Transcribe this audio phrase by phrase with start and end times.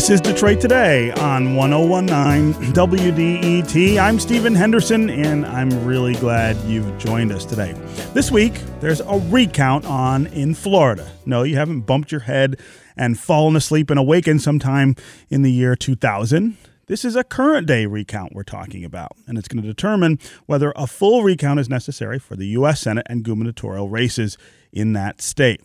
[0.00, 4.00] This is Detroit Today on 1019 WDET.
[4.00, 7.74] I'm Stephen Henderson, and I'm really glad you've joined us today.
[8.14, 11.06] This week, there's a recount on in Florida.
[11.26, 12.58] No, you haven't bumped your head
[12.96, 14.96] and fallen asleep and awakened sometime
[15.28, 16.56] in the year 2000.
[16.86, 20.72] This is a current day recount we're talking about, and it's going to determine whether
[20.76, 22.80] a full recount is necessary for the U.S.
[22.80, 24.38] Senate and gubernatorial races
[24.72, 25.60] in that state.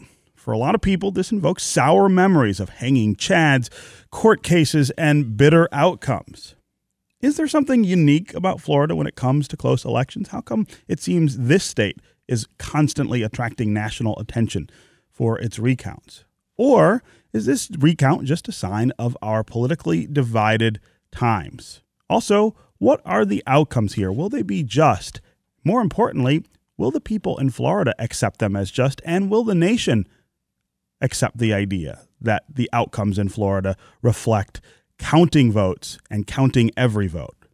[0.46, 3.68] For a lot of people, this invokes sour memories of hanging chads,
[4.12, 6.54] court cases, and bitter outcomes.
[7.20, 10.28] Is there something unique about Florida when it comes to close elections?
[10.28, 14.70] How come it seems this state is constantly attracting national attention
[15.10, 16.26] for its recounts?
[16.58, 17.02] Or
[17.34, 20.80] is this recount just a sign of our politically divided
[21.12, 21.82] times?
[22.08, 24.12] Also, what are the outcomes here?
[24.12, 25.22] Will they be just?
[25.64, 26.44] More importantly,
[26.78, 29.02] will the people in Florida accept them as just?
[29.04, 30.06] And will the nation
[31.02, 34.62] accept the idea that the outcomes in Florida reflect
[34.98, 37.45] counting votes and counting every vote.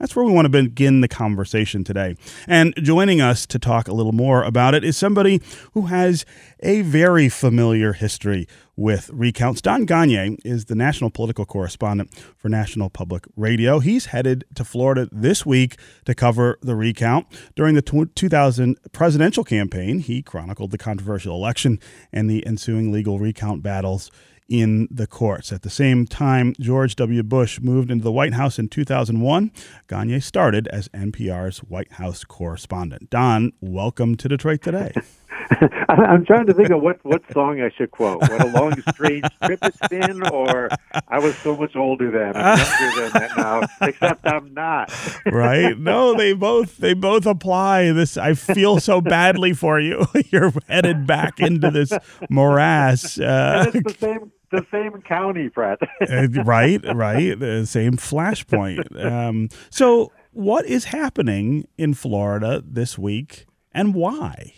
[0.00, 2.16] That's where we want to begin the conversation today.
[2.48, 5.42] And joining us to talk a little more about it is somebody
[5.72, 6.24] who has
[6.60, 9.60] a very familiar history with recounts.
[9.60, 13.78] Don Gonyea is the national political correspondent for National Public Radio.
[13.80, 15.76] He's headed to Florida this week
[16.06, 17.26] to cover the recount.
[17.54, 21.78] During the 2000 presidential campaign, he chronicled the controversial election
[22.10, 24.10] and the ensuing legal recount battles
[24.50, 25.52] in the courts.
[25.52, 27.22] At the same time, George W.
[27.22, 29.52] Bush moved into the White House in 2001.
[29.88, 33.08] Gonyea started as NPR's White House correspondent.
[33.08, 34.92] Don, welcome to Detroit Today.
[35.88, 38.20] I'm trying to think of what, what song I should quote.
[38.20, 40.68] What a long, strange trip it's been, or
[41.08, 42.32] I was so much older then.
[42.36, 44.92] I'm younger than that now, except I'm not.
[45.26, 45.78] right?
[45.78, 47.92] No, they both they both apply.
[47.92, 50.06] This I feel so badly for you.
[50.26, 51.92] You're headed back into this
[52.28, 53.18] morass.
[53.18, 55.78] Uh, it's the same the same county, Broward.
[56.00, 57.38] Uh, right, right.
[57.38, 58.80] The same flashpoint.
[59.00, 64.54] Um, so, what is happening in Florida this week, and why?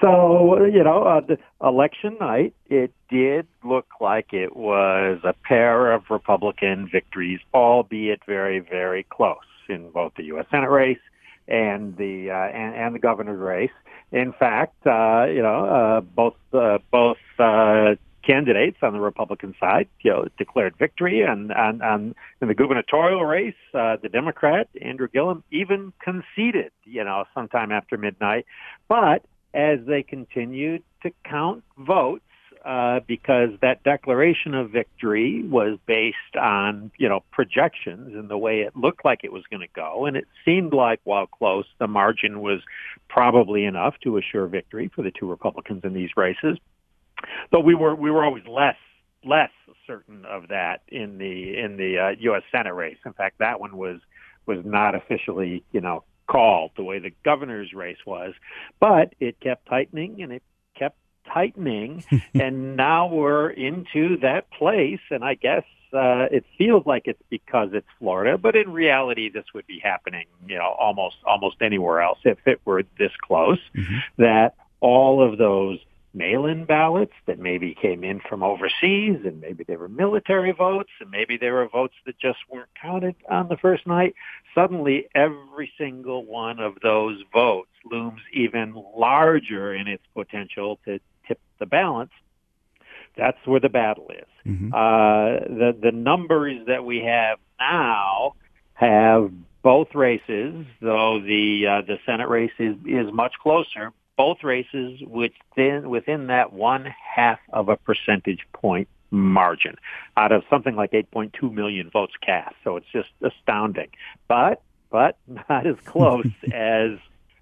[0.00, 6.04] So, you know, uh, election night, it did look like it was a pair of
[6.10, 9.36] Republican victories, albeit very, very close
[9.68, 10.46] in both the U.S.
[10.50, 10.98] Senate race
[11.48, 13.70] and the uh, and, and the governor's race.
[14.12, 17.94] In fact, uh, you know, uh, both uh, both uh,
[18.28, 23.24] candidates on the Republican side, you know, declared victory, and and, and in the gubernatorial
[23.24, 28.44] race, uh, the Democrat Andrew Gillum even conceded, you know, sometime after midnight,
[28.88, 29.24] but
[29.54, 32.22] as they continued to count votes
[32.64, 38.60] uh, because that declaration of victory was based on you know projections and the way
[38.60, 41.86] it looked like it was going to go, and it seemed like while close, the
[41.86, 42.60] margin was
[43.08, 46.58] probably enough to assure victory for the two Republicans in these races.
[47.50, 48.76] But we were we were always less
[49.24, 49.50] less
[49.86, 52.42] certain of that in the in the uh, U.S.
[52.52, 52.98] Senate race.
[53.04, 54.00] In fact, that one was
[54.46, 58.34] was not officially you know called the way the governor's race was,
[58.80, 60.42] but it kept tightening and it
[60.78, 60.98] kept
[61.32, 65.00] tightening, and now we're into that place.
[65.10, 69.44] And I guess uh, it feels like it's because it's Florida, but in reality, this
[69.54, 73.60] would be happening, you know, almost almost anywhere else if it were this close.
[73.74, 73.98] Mm-hmm.
[74.18, 75.78] That all of those
[76.14, 81.10] mail-in ballots that maybe came in from overseas and maybe they were military votes and
[81.10, 84.14] maybe they were votes that just weren't counted on the first night.
[84.54, 91.40] Suddenly every single one of those votes looms even larger in its potential to tip
[91.58, 92.12] the balance.
[93.16, 94.26] That's where the battle is.
[94.46, 94.72] Mm-hmm.
[94.72, 98.34] Uh, the, the numbers that we have now
[98.74, 99.30] have
[99.62, 105.88] both races, though the uh, the Senate race is is much closer both races within
[105.88, 109.76] within that one half of a percentage point margin
[110.18, 112.54] out of something like 8.2 million votes cast.
[112.64, 113.88] So it's just astounding,
[114.26, 115.16] but but
[115.48, 116.98] not as close as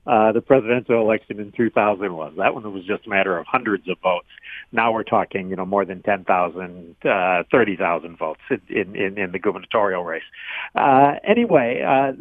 [0.06, 2.34] uh, the presidential election in 2000 was.
[2.36, 4.28] That one was just a matter of hundreds of votes.
[4.70, 9.38] Now we're talking, you know, more than 10,000, uh, 30,000 votes in, in, in the
[9.40, 10.22] gubernatorial race.
[10.76, 12.12] Uh, anyway, uh,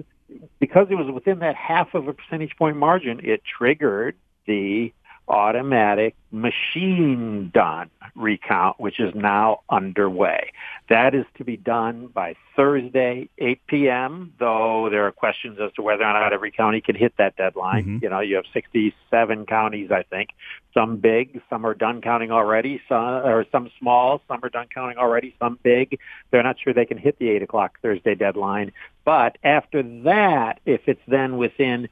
[0.60, 4.94] because it was within that half of a percentage point margin, it triggered the
[5.28, 10.52] automatic machine done recount, which is now underway.
[10.90, 15.82] That is to be done by Thursday, 8 p.m., though there are questions as to
[15.82, 17.84] whether or not every county can hit that deadline.
[17.84, 18.04] Mm-hmm.
[18.04, 20.30] You know, you have 67 counties, I think,
[20.74, 24.98] some big, some are done counting already, some, or some small, some are done counting
[24.98, 26.00] already, some big.
[26.30, 28.72] They're not sure they can hit the 8 o'clock Thursday deadline.
[29.06, 31.90] But after that, if it's then within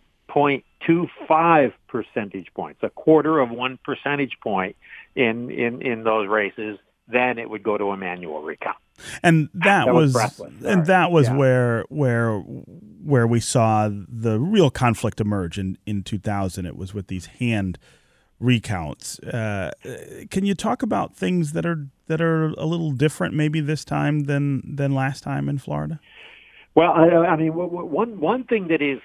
[0.87, 4.75] 0.25 percentage points, a quarter of one percentage point
[5.15, 6.77] in, in, in those races,
[7.07, 8.77] then it would go to a manual recount.
[9.21, 11.35] And that, that was, was and that was yeah.
[11.35, 16.67] where where where we saw the real conflict emerge in in 2000.
[16.67, 17.79] It was with these hand
[18.39, 19.17] recounts.
[19.19, 19.71] Uh,
[20.29, 24.21] can you talk about things that are that are a little different maybe this time
[24.21, 25.99] than than last time in Florida?
[26.75, 28.99] Well, I, I mean, one one thing that is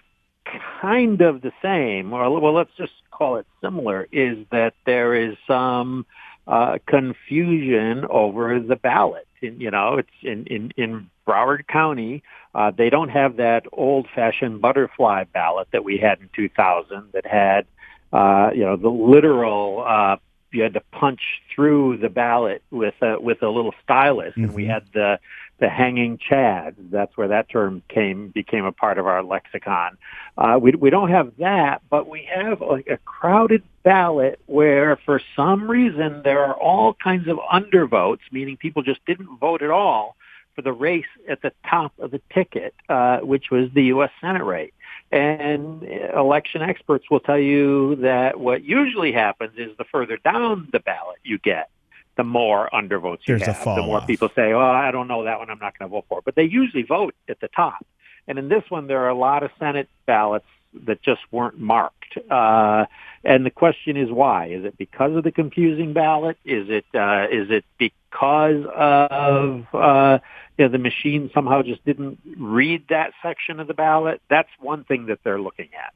[0.80, 5.36] kind of the same, or well, let's just call it similar, is that there is
[5.46, 6.06] some
[6.46, 9.26] uh, confusion over the ballot.
[9.40, 12.22] In, you know, it's in in, in Broward County.
[12.54, 17.66] Uh, they don't have that old-fashioned butterfly ballot that we had in 2000 that had,
[18.12, 19.84] uh, you know, the literal.
[19.86, 20.16] Uh,
[20.50, 21.20] you had to punch
[21.54, 24.44] through the ballot with a with a little stylus, mm-hmm.
[24.44, 24.72] and we mm-hmm.
[24.72, 25.18] had the
[25.58, 26.76] the hanging chad.
[26.78, 29.98] That's where that term came became a part of our lexicon.
[30.36, 35.20] Uh, we we don't have that, but we have like a crowded ballot where, for
[35.34, 40.16] some reason, there are all kinds of undervotes, meaning people just didn't vote at all
[40.54, 44.10] for the race at the top of the ticket, uh, which was the U.S.
[44.20, 44.72] Senate race.
[45.10, 50.80] And election experts will tell you that what usually happens is the further down the
[50.80, 51.70] ballot you get,
[52.18, 55.38] the more undervotes you There's have, the more people say, "Oh, I don't know that
[55.38, 55.48] one.
[55.48, 56.24] I'm not going to vote for." It.
[56.26, 57.86] But they usually vote at the top.
[58.26, 60.44] And in this one, there are a lot of Senate ballots
[60.86, 62.18] that just weren't marked.
[62.30, 62.84] Uh,
[63.24, 64.46] and the question is why?
[64.46, 66.36] Is it because of the confusing ballot?
[66.44, 70.18] Is it uh, is it because of uh,
[70.58, 74.20] you know, the machine somehow just didn't read that section of the ballot?
[74.28, 75.94] That's one thing that they're looking at.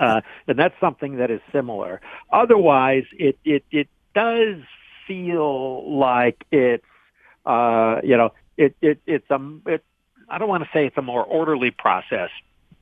[0.00, 2.00] Uh, and that's something that is similar.
[2.30, 4.58] Otherwise, it, it, it does
[5.06, 6.84] feel like it's
[7.46, 9.84] uh, you know it, it it's a it,
[10.28, 12.30] I don't want to say it's a more orderly process,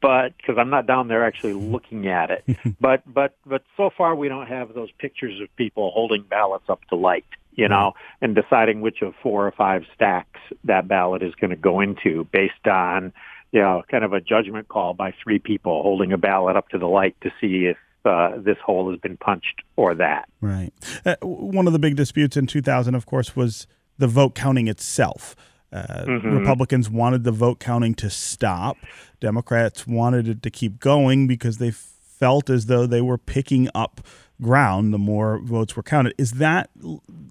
[0.01, 2.45] but because I'm not down there actually looking at it,
[2.81, 6.85] but but but so far we don't have those pictures of people holding ballots up
[6.89, 11.35] to light, you know, and deciding which of four or five stacks that ballot is
[11.35, 13.13] going to go into based on
[13.53, 16.79] you know kind of a judgment call by three people holding a ballot up to
[16.79, 20.28] the light to see if uh, this hole has been punched or that.
[20.40, 20.72] Right.
[21.04, 23.66] Uh, one of the big disputes in 2000, of course, was
[23.99, 25.37] the vote counting itself.
[25.72, 26.38] Uh, mm-hmm.
[26.38, 28.76] Republicans wanted the vote counting to stop.
[29.20, 34.00] Democrats wanted it to keep going because they felt as though they were picking up
[34.40, 36.14] ground the more votes were counted.
[36.19, 36.69] Is that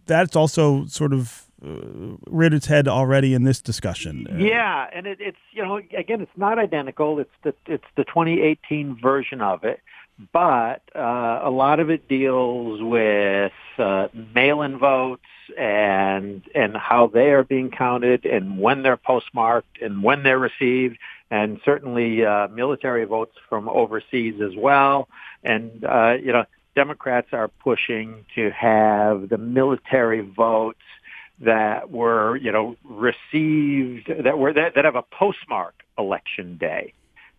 [0.06, 4.26] that's also sort of uh, reared its head already in this discussion?
[4.40, 7.20] Yeah, and it, it's you know again it's not identical.
[7.20, 9.82] It's the it's the 2018 version of it
[10.32, 15.24] but uh, a lot of it deals with uh, mail-in votes
[15.58, 20.98] and and how they are being counted and when they're postmarked and when they're received,
[21.30, 25.08] and certainly uh, military votes from overseas as well.
[25.44, 26.46] And uh, you know,
[26.76, 30.80] Democrats are pushing to have the military votes
[31.40, 36.94] that were you know received that were that, that have a postmark election day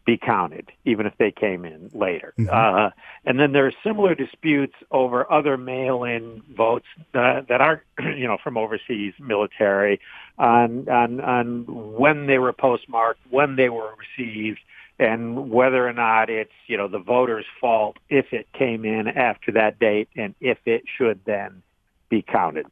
[0.04, 2.34] be counted, even if they came in later.
[2.38, 2.50] Mm-hmm.
[2.52, 2.90] Uh,
[3.24, 8.38] and then there are similar disputes over other mail-in votes uh, that aren't, you know,
[8.42, 10.00] from overseas military
[10.38, 11.64] on, on, on
[11.96, 14.60] when they were postmarked, when they were received,
[14.98, 19.52] and whether or not it's, you know, the voter's fault if it came in after
[19.52, 21.62] that date and if it should then
[22.08, 22.66] be counted.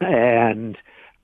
[0.00, 0.76] And,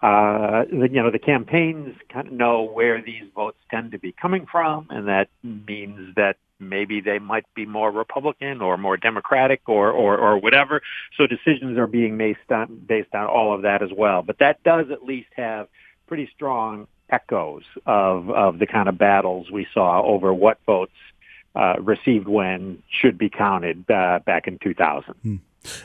[0.03, 4.47] uh, you know, the campaigns kind of know where these votes tend to be coming
[4.51, 9.91] from, and that means that maybe they might be more Republican or more Democratic or,
[9.91, 10.83] or, or whatever.
[11.17, 14.23] So decisions are being based on, based on all of that as well.
[14.23, 15.69] But that does at least have
[16.07, 20.93] pretty strong echoes of, of the kind of battles we saw over what votes
[21.55, 25.15] uh, received when should be counted uh, back in 2000.
[25.23, 25.37] Hmm.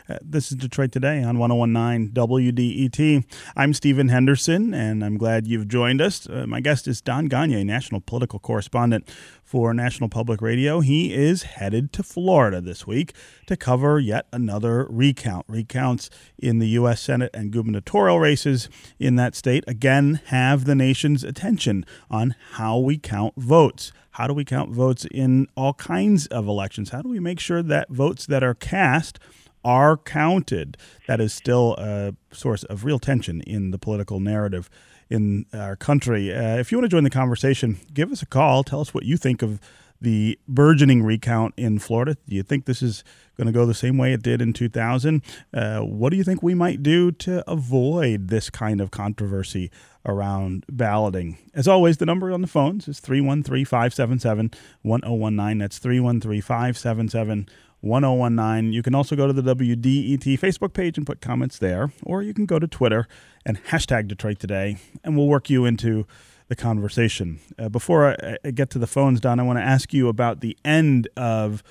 [0.08, 3.26] Uh, this is Detroit Today on 1019 WDET.
[3.56, 6.28] I'm Stephen Henderson, and I'm glad you've joined us.
[6.30, 9.10] Uh, my guest is Don Gonyea, national political correspondent
[9.44, 10.80] for National Public Radio.
[10.80, 13.14] He is headed to Florida this week
[13.48, 15.46] to cover yet another recount.
[15.48, 17.02] Recounts in the U.S.
[17.02, 22.98] Senate and gubernatorial races in that state again have the nation's attention on how we
[22.98, 23.92] count votes.
[24.12, 26.92] How do we count votes in all kinds of elections?
[26.92, 29.20] How do we make sure that votes that are cast
[29.66, 30.78] are counted.
[31.08, 34.70] That is still a source of real tension in the political narrative
[35.10, 36.34] in our country.
[36.34, 38.64] Uh, if you want to join the conversation, give us a call.
[38.64, 39.60] Tell us what you think of
[40.02, 42.16] the burgeoning recount in Florida.
[42.28, 43.04] Do you think this is
[43.38, 45.22] going to go the same way it did in 2000?
[45.54, 49.72] Uh, what do you think we might do to avoid this kind of controversy
[50.06, 51.38] around balloting?
[51.54, 54.52] As always, the number on the phones is 313 577
[54.84, 55.58] 1019.
[55.58, 57.50] That's 313 577
[57.86, 58.74] 1019.
[58.74, 62.34] You can also go to the WDET Facebook page and put comments there, or you
[62.34, 63.08] can go to Twitter
[63.46, 66.08] and hashtag Detroit Today, and we'll work you into
[66.48, 67.40] the conversation.
[67.58, 70.42] Uh, before I, I, get to the phones, Don, I want to ask you about
[70.42, 71.64] the end of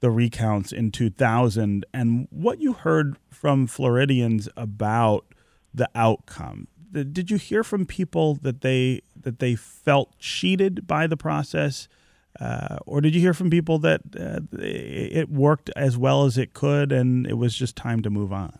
[0.00, 5.26] the recounts in 2000 and what you heard from Floridians about
[5.72, 6.68] the outcome.
[6.92, 11.88] Did you hear from people that they that they felt cheated by the process,
[12.40, 16.54] uh, or did you hear from people that uh, it worked as well as it
[16.54, 18.58] could and it was just time to move on?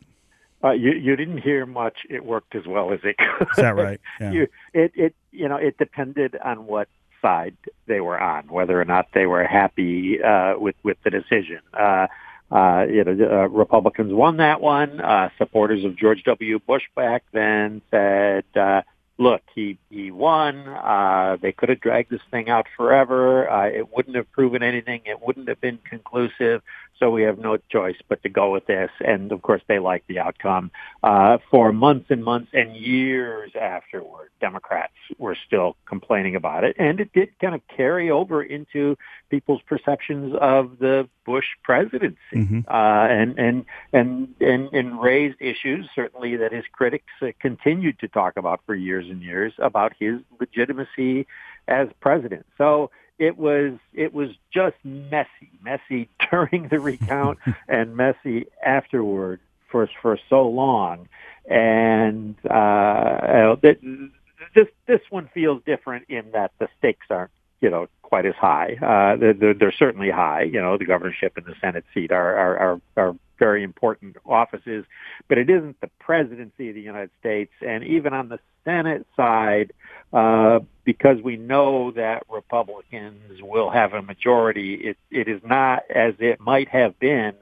[0.64, 1.98] Uh, you you didn't hear much.
[2.08, 3.48] It worked as well as it could.
[3.48, 4.00] Is that right?
[4.20, 4.32] Yeah.
[4.32, 6.88] you, it it you know it depended on what
[7.20, 11.60] side they were on, whether or not they were happy uh, with with the decision.
[11.72, 12.06] Uh,
[12.52, 15.00] uh, you know, uh, Republicans won that one.
[15.00, 16.58] Uh, supporters of George W.
[16.58, 18.82] Bush back then said, uh,
[19.22, 20.66] "Look, he he won.
[20.66, 23.48] Uh, they could have dragged this thing out forever.
[23.48, 25.02] Uh, it wouldn't have proven anything.
[25.04, 26.60] It wouldn't have been conclusive.
[27.02, 28.90] So we have no choice but to go with this.
[29.04, 30.70] And of course, they like the outcome.
[31.02, 36.76] Uh, for months and months and years afterward, Democrats were still complaining about it.
[36.78, 38.96] And it did kind of carry over into
[39.30, 42.60] people's perceptions of the Bush presidency mm-hmm.
[42.68, 48.06] uh, and, and, and, and, and raised issues, certainly that his critics uh, continued to
[48.06, 51.26] talk about for years and years about his legitimacy
[51.68, 52.46] as president.
[52.58, 57.38] So it was it was just messy, messy during the recount
[57.68, 59.40] and messy afterward
[59.70, 61.08] for for so long,
[61.48, 68.26] and uh, this this one feels different in that the stakes aren't you know quite
[68.26, 68.76] as high.
[68.82, 70.42] Uh, they're, they're certainly high.
[70.42, 74.84] You know, the governorship and the Senate seat are are are, are very important offices,
[75.28, 77.52] but it isn't the presidency of the United States.
[77.60, 79.72] And even on the Senate side,
[80.12, 86.14] uh, because we know that Republicans will have a majority, it, it is not as
[86.20, 87.34] it might have been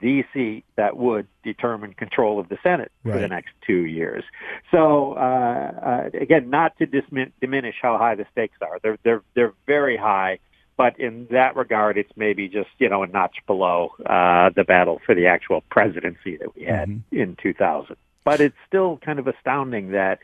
[0.00, 3.14] the seat that would determine control of the Senate right.
[3.14, 4.22] for the next two years.
[4.70, 9.22] So uh, uh, again, not to dismin- diminish how high the stakes are, they're they're
[9.34, 10.38] they're very high.
[10.78, 15.00] But in that regard, it's maybe just you know a notch below uh, the battle
[15.04, 17.16] for the actual presidency that we had mm-hmm.
[17.16, 17.96] in 2000.
[18.24, 20.20] But it's still kind of astounding that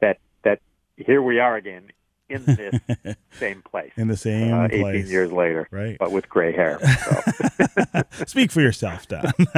[0.00, 0.60] that that
[0.96, 1.90] here we are again
[2.28, 3.92] in this same place.
[3.96, 5.10] In the same uh, 18 place.
[5.10, 5.68] years later.
[5.70, 5.96] Right.
[5.98, 6.78] But with gray hair.
[6.80, 8.02] So.
[8.26, 9.24] Speak for yourself, Don.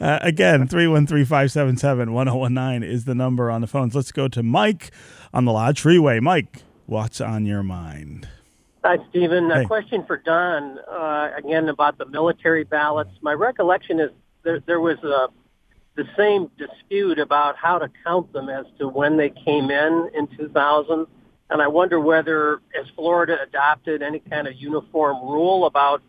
[0.00, 3.96] uh, again, 313 577 1019 is the number on the phones.
[3.96, 4.92] Let's go to Mike
[5.34, 6.20] on the Lodge Freeway.
[6.20, 8.28] Mike, what's on your mind?
[8.82, 9.50] Hi, Stephen.
[9.50, 9.64] Hey.
[9.64, 13.10] A question for Don, uh, again, about the military ballots.
[13.20, 14.10] My recollection is
[14.42, 15.28] there, there was a
[15.96, 20.26] the same dispute about how to count them as to when they came in in
[20.28, 21.06] 2000.
[21.50, 26.00] And I wonder whether, as Florida adopted any kind of uniform rule about,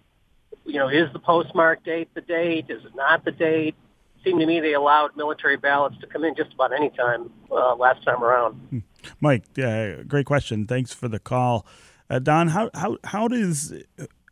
[0.66, 2.68] you know, is the postmark date the date?
[2.70, 3.76] Is it not the date?
[4.18, 7.32] It seemed to me they allowed military ballots to come in just about any time
[7.52, 8.54] uh, last time around.
[8.70, 8.80] Hmm.
[9.20, 10.68] Mike, uh, great question.
[10.68, 11.66] Thanks for the call.
[12.12, 13.74] Uh, Don, how, how, how does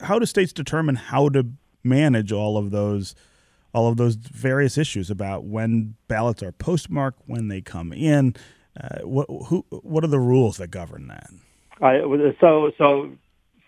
[0.02, 1.48] how do states determine how to
[1.82, 3.16] manage all of those
[3.74, 8.36] all of those various issues about when ballots are postmarked, when they come in.
[8.80, 11.30] Uh, what who what are the rules that govern that?
[11.82, 13.12] Uh, so so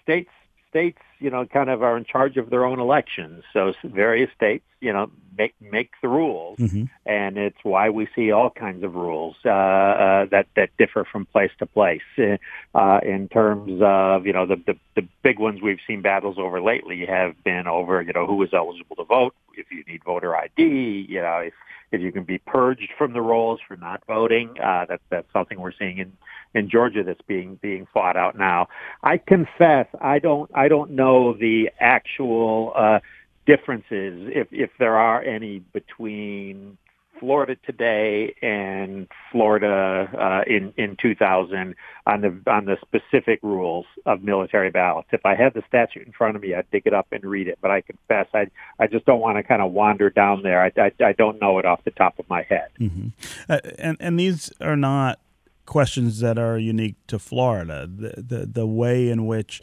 [0.03, 0.29] states
[0.69, 3.45] states you know kind of are in charge of their own elections.
[3.53, 6.83] So various states you know make make the rules, mm-hmm.
[7.05, 11.25] and it's why we see all kinds of rules uh, uh, that that differ from
[11.25, 12.01] place to place.
[12.17, 16.61] Uh, in terms of you know the, the the big ones we've seen battles over
[16.61, 20.35] lately have been over you know who is eligible to vote, if you need voter
[20.35, 21.53] ID, you know if
[21.91, 24.55] if you can be purged from the rolls for not voting.
[24.61, 26.13] Uh, that's that's something we're seeing in
[26.53, 28.67] in Georgia that's being being fought out now.
[29.03, 32.73] I confess I don't I don't know the actual.
[32.75, 32.99] Uh,
[33.45, 36.77] differences, if if there are any, between
[37.21, 41.75] Florida today and Florida uh, in in 2000
[42.07, 45.09] on the on the specific rules of military ballots.
[45.11, 47.47] If I had the statute in front of me, I'd dig it up and read
[47.47, 47.59] it.
[47.61, 48.47] But I confess, I
[48.79, 50.63] I just don't want to kind of wander down there.
[50.63, 52.69] I, I, I don't know it off the top of my head.
[52.79, 53.09] Mm-hmm.
[53.47, 55.19] Uh, and and these are not
[55.67, 57.87] questions that are unique to Florida.
[57.87, 59.61] The the, the way in which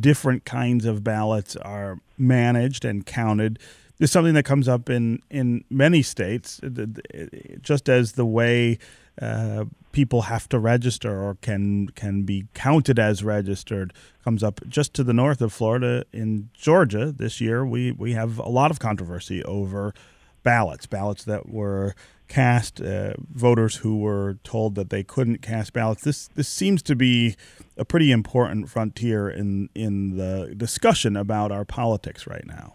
[0.00, 3.58] different kinds of ballots are managed and counted
[3.98, 6.60] is something that comes up in, in many states,
[7.62, 8.78] just as the way
[9.20, 14.92] uh, people have to register or can can be counted as registered comes up just
[14.92, 17.64] to the north of Florida in Georgia this year.
[17.64, 19.94] We we have a lot of controversy over
[20.42, 21.94] ballots, ballots that were
[22.28, 26.02] cast, uh, voters who were told that they couldn't cast ballots.
[26.02, 27.36] This this seems to be
[27.76, 32.74] a pretty important frontier in in the discussion about our politics right now.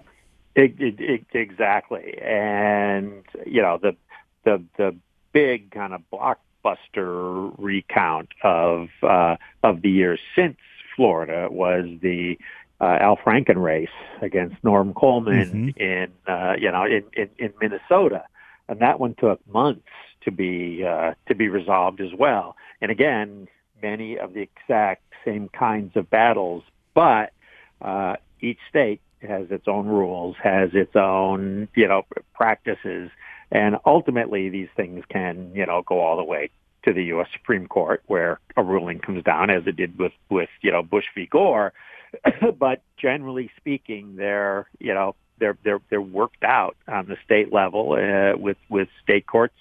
[0.55, 3.95] It, it, it, exactly, and you know the
[4.43, 4.95] the the
[5.33, 10.57] big kind of blockbuster recount of uh, of the years since
[10.95, 12.37] Florida was the
[12.81, 13.89] uh, Al Franken race
[14.21, 15.81] against Norm Coleman mm-hmm.
[15.81, 18.25] in uh, you know in, in, in Minnesota,
[18.67, 19.87] and that one took months
[20.23, 22.55] to be uh, to be resolved as well.
[22.81, 23.47] And again,
[23.81, 26.63] many of the exact same kinds of battles,
[26.93, 27.33] but
[27.81, 32.03] uh, each state has its own rules, has its own you know
[32.33, 33.09] practices,
[33.51, 36.49] and ultimately these things can you know go all the way
[36.83, 37.27] to the U.S.
[37.33, 41.05] Supreme Court, where a ruling comes down, as it did with with you know Bush
[41.15, 41.25] v.
[41.25, 41.73] Gore.
[42.59, 47.93] but generally speaking, they're you know they're they're they're worked out on the state level
[47.93, 49.55] uh, with with state courts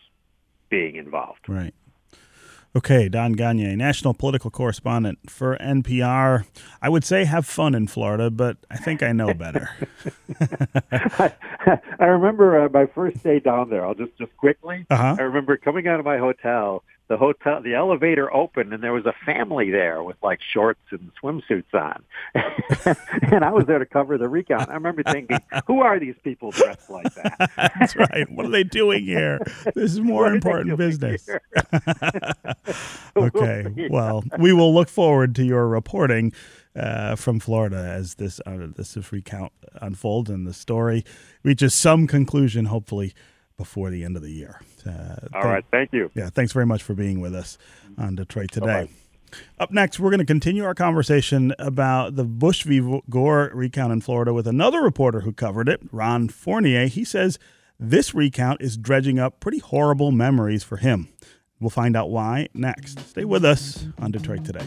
[0.69, 1.49] being involved.
[1.49, 1.75] Right.
[2.77, 6.45] Okay, Don Gonyea, national political correspondent for NPR.
[6.81, 9.71] I would say have fun in Florida, but I think I know better.
[10.93, 11.35] I,
[11.99, 13.85] I, remember uh, my first day down there.
[13.85, 14.87] I'll just just quickly.
[14.89, 15.17] Uh-huh.
[15.19, 19.05] I remember coming out of my hotel the hotel, the elevator opened, and there was
[19.05, 22.05] a family there with like shorts and swimsuits on.
[23.33, 24.71] and I was there to cover the recount.
[24.71, 27.51] I remember thinking, "Who are these people dressed like that?"
[27.81, 28.31] That's right.
[28.31, 29.41] What are they doing here?
[29.75, 31.29] This is more important business.
[33.17, 33.89] okay.
[33.91, 36.33] Well, we will look forward to your reporting.
[36.77, 39.51] Uh, from Florida as this uh, this recount
[39.83, 41.05] unfolds and the story
[41.43, 43.13] reaches some conclusion, hopefully
[43.61, 44.59] before the end of the year.
[44.87, 44.91] Uh,
[45.35, 46.11] All th- right, thank you.
[46.15, 47.59] Yeah, thanks very much for being with us
[47.99, 48.67] on Detroit Today.
[48.67, 48.89] Bye-bye.
[49.59, 53.03] Up next, we're going to continue our conversation about the Bush v.
[53.11, 56.87] Gore recount in Florida with another reporter who covered it, Ron Fournier.
[56.87, 57.39] He says
[57.79, 61.11] this recount is dredging up pretty horrible memories for him.
[61.61, 62.99] We'll find out why next.
[63.01, 64.65] Stay with us on Detroit Today.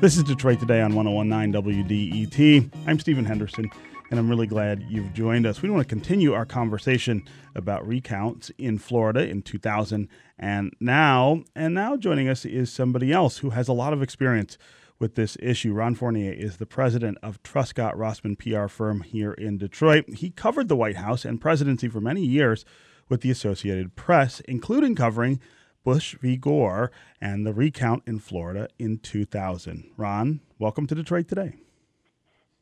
[0.00, 2.70] This is Detroit Today on 1019 WDET.
[2.88, 3.70] I'm Stephen Henderson,
[4.12, 5.62] and I'm really glad you've joined us.
[5.62, 10.06] We want to continue our conversation about recounts in Florida in 2000
[10.38, 11.44] and now.
[11.56, 14.58] And now joining us is somebody else who has a lot of experience
[14.98, 15.72] with this issue.
[15.72, 20.04] Ron Fournier is the president of Truscott Rossman PR firm here in Detroit.
[20.10, 22.66] He covered the White House and presidency for many years
[23.08, 25.40] with the Associated Press, including covering
[25.84, 26.36] Bush v.
[26.36, 29.90] Gore and the recount in Florida in 2000.
[29.96, 31.54] Ron, welcome to Detroit today.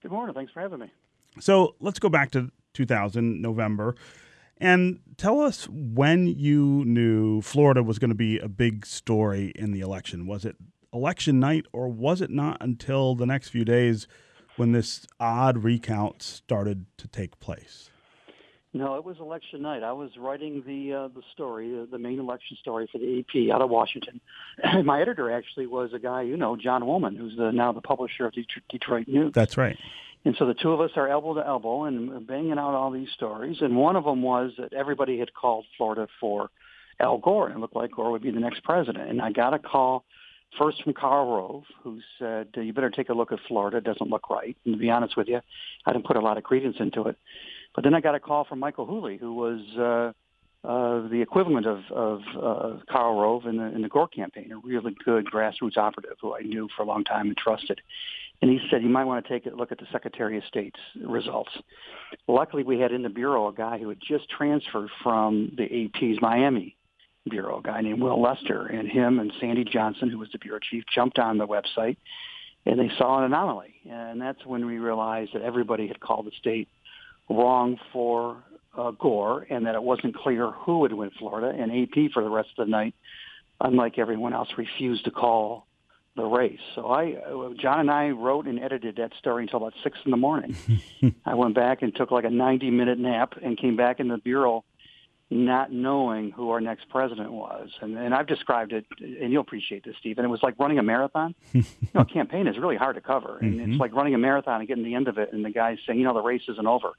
[0.00, 0.32] Good morning.
[0.32, 0.92] Thanks for having me.
[1.38, 3.94] So let's go back to 2000, November,
[4.58, 9.72] and tell us when you knew Florida was going to be a big story in
[9.72, 10.26] the election.
[10.26, 10.56] Was it
[10.92, 14.06] election night, or was it not until the next few days
[14.56, 17.90] when this odd recount started to take place?
[18.72, 19.82] No, it was election night.
[19.82, 23.52] I was writing the uh, the story, the, the main election story for the AP
[23.52, 24.20] out of Washington.
[24.62, 27.80] And my editor actually was a guy you know, John Wolman, who's the, now the
[27.80, 28.34] publisher of
[28.68, 29.32] Detroit News.
[29.34, 29.76] That's right.
[30.24, 33.08] And so the two of us are elbow to elbow and banging out all these
[33.14, 33.58] stories.
[33.60, 36.50] And one of them was that everybody had called Florida for
[36.98, 39.08] Al Gore, and it looked like Gore would be the next president.
[39.08, 40.04] And I got a call
[40.58, 43.78] first from Karl Rove, who said, you better take a look at Florida.
[43.78, 44.56] It doesn't look right.
[44.64, 45.40] And to be honest with you,
[45.86, 47.16] I didn't put a lot of credence into it.
[47.74, 50.12] But then I got a call from Michael Whouley, who was uh,
[50.68, 54.58] uh, the equivalent of, of uh, Karl Rove in the, in the Gore campaign, a
[54.58, 57.80] really good grassroots operative who I knew for a long time and trusted.
[58.42, 60.80] And he said, you might want to take a look at the Secretary of State's
[61.04, 61.50] results.
[62.26, 66.22] Luckily, we had in the Bureau a guy who had just transferred from the AP's
[66.22, 66.74] Miami
[67.28, 68.66] Bureau, a guy named Will Lester.
[68.66, 71.96] And him and Sandy Johnson, who was the Bureau Chief, jumped on the website
[72.66, 73.74] and they saw an anomaly.
[73.88, 76.68] And that's when we realized that everybody had called the state
[77.28, 78.42] wrong for
[78.76, 81.56] uh, Gore and that it wasn't clear who would win Florida.
[81.56, 82.94] And AP for the rest of the night,
[83.60, 85.66] unlike everyone else, refused to call
[86.16, 86.60] the race.
[86.74, 87.16] So I,
[87.58, 90.56] John and I wrote and edited that story until about six in the morning.
[91.24, 94.18] I went back and took like a 90 minute nap and came back in the
[94.18, 94.64] bureau
[95.32, 97.70] not knowing who our next president was.
[97.80, 100.24] And, and I've described it, and you'll appreciate this, Stephen.
[100.24, 101.36] It was like running a marathon.
[101.52, 101.62] you
[101.94, 103.38] know, a campaign is really hard to cover.
[103.38, 103.72] And mm-hmm.
[103.72, 105.78] it's like running a marathon and getting to the end of it, and the guy's
[105.86, 106.94] saying, you know, the race isn't over.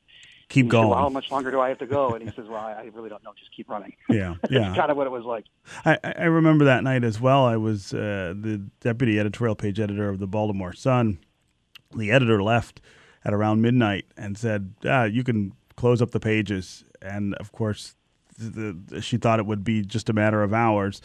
[0.52, 0.84] Keep going.
[0.84, 2.10] Said, well, how much longer do I have to go?
[2.10, 3.32] And he says, well, I, really don't know.
[3.40, 3.94] Just keep running.
[4.10, 4.76] Yeah, yeah.
[4.76, 5.46] Kind of what it was like.
[5.86, 7.46] I, I remember that night as well.
[7.46, 11.20] I was uh, the deputy editorial page editor of the Baltimore Sun.
[11.96, 12.82] The editor left
[13.24, 16.84] at around midnight and said, ah, you can close up the pages.
[17.02, 17.96] And of course,
[18.38, 21.02] the, she thought it would be just a matter of hours.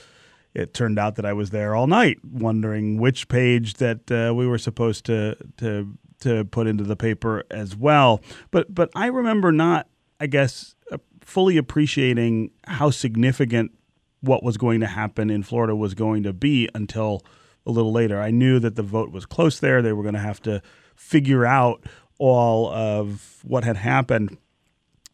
[0.55, 4.47] it turned out that I was there all night, wondering which page that uh, we
[4.47, 8.21] were supposed to to to put into the paper as well.
[8.51, 9.89] But but I remember not,
[10.21, 13.73] I guess, uh, fully appreciating how significant
[14.21, 17.23] what was going to happen in Florida was going to be until
[17.67, 18.21] a little later.
[18.21, 19.83] I knew that the vote was close there.
[19.83, 20.63] They were going to have to
[20.95, 21.85] figure out
[22.19, 24.39] all of what had happened.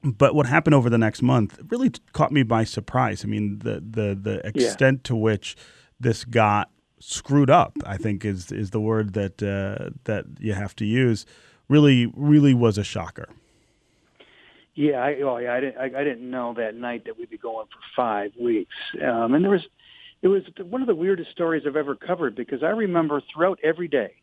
[0.05, 3.25] But what happened over the next month really caught me by surprise.
[3.25, 5.09] I mean, the the the extent yeah.
[5.09, 5.57] to which
[6.01, 6.71] this got
[7.03, 11.27] screwed up, I think is is the word that uh, that you have to use.
[11.69, 13.29] Really, really was a shocker.
[14.75, 15.79] Yeah, I, oh, yeah, I didn't.
[15.79, 19.45] I, I didn't know that night that we'd be going for five weeks, um, and
[19.45, 19.67] there was,
[20.23, 23.89] it was one of the weirdest stories I've ever covered because I remember throughout every
[23.89, 24.15] day,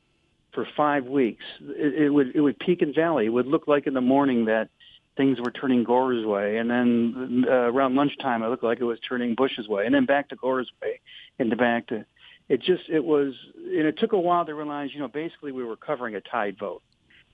[0.54, 3.28] for five weeks, it, it would it would peak and valley.
[3.28, 4.70] It would look like in the morning that
[5.18, 9.00] things were turning Gore's way, and then uh, around lunchtime it looked like it was
[9.08, 11.00] turning Bush's way, and then back to Gore's way,
[11.38, 12.06] and back to.
[12.50, 15.64] It just it was, and it took a while to realize, you know, basically we
[15.64, 16.82] were covering a tied vote.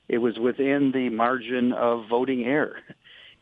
[0.07, 2.77] It was within the margin of voting error.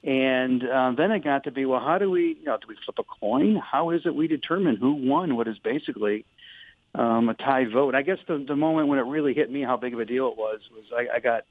[0.05, 2.75] And uh, then it got to be, well, how do we, you know, do we
[2.83, 3.55] flip a coin?
[3.55, 6.25] How is it we determine who won what is basically
[6.93, 7.95] um, a tie vote?
[7.95, 10.27] I guess the, the moment when it really hit me how big of a deal
[10.27, 11.45] it was was I, I got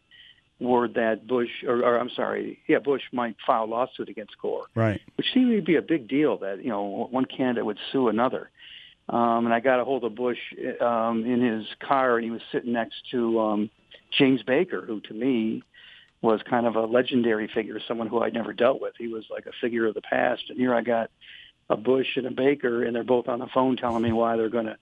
[0.61, 4.67] word that Bush, or, or I'm sorry, yeah, Bush might file a lawsuit against Gore,
[4.75, 5.01] right?
[5.17, 8.51] Which seemed to be a big deal that you know one candidate would sue another.
[9.09, 10.39] Um, and I got a hold of Bush
[10.81, 13.71] um, in his car, and he was sitting next to um,
[14.11, 15.63] James Baker, who to me
[16.23, 18.95] was kind of a legendary figure, someone who I'd never dealt with.
[18.97, 20.45] He was like a figure of the past.
[20.49, 21.11] And here I got
[21.69, 24.49] a Bush and a Baker, and they're both on the phone telling me why they're
[24.49, 24.77] going to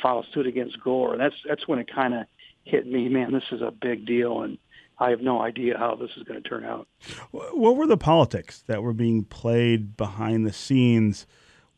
[0.00, 1.12] file suit against Gore.
[1.12, 2.26] And that's that's when it kind of
[2.64, 4.58] hit me, man, this is a big deal, and
[4.98, 6.88] I have no idea how this is going to turn out.
[7.30, 11.26] What were the politics that were being played behind the scenes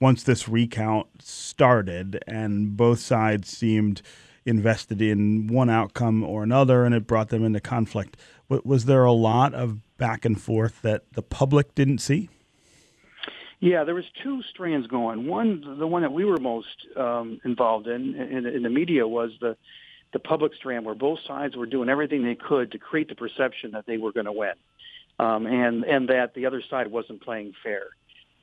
[0.00, 4.02] once this recount started, and both sides seemed
[4.44, 8.16] invested in one outcome or another, and it brought them into conflict?
[8.48, 12.30] was there a lot of back and forth that the public didn't see?
[13.60, 15.26] Yeah, there was two strands going.
[15.26, 19.32] One, the one that we were most um, involved in, in, in the media, was
[19.40, 19.56] the
[20.14, 23.72] the public strand, where both sides were doing everything they could to create the perception
[23.72, 24.54] that they were going to win,
[25.18, 27.88] um, and and that the other side wasn't playing fair.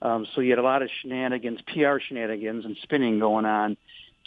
[0.06, 3.76] Um, so you had a lot of shenanigans, PR shenanigans, and spinning going on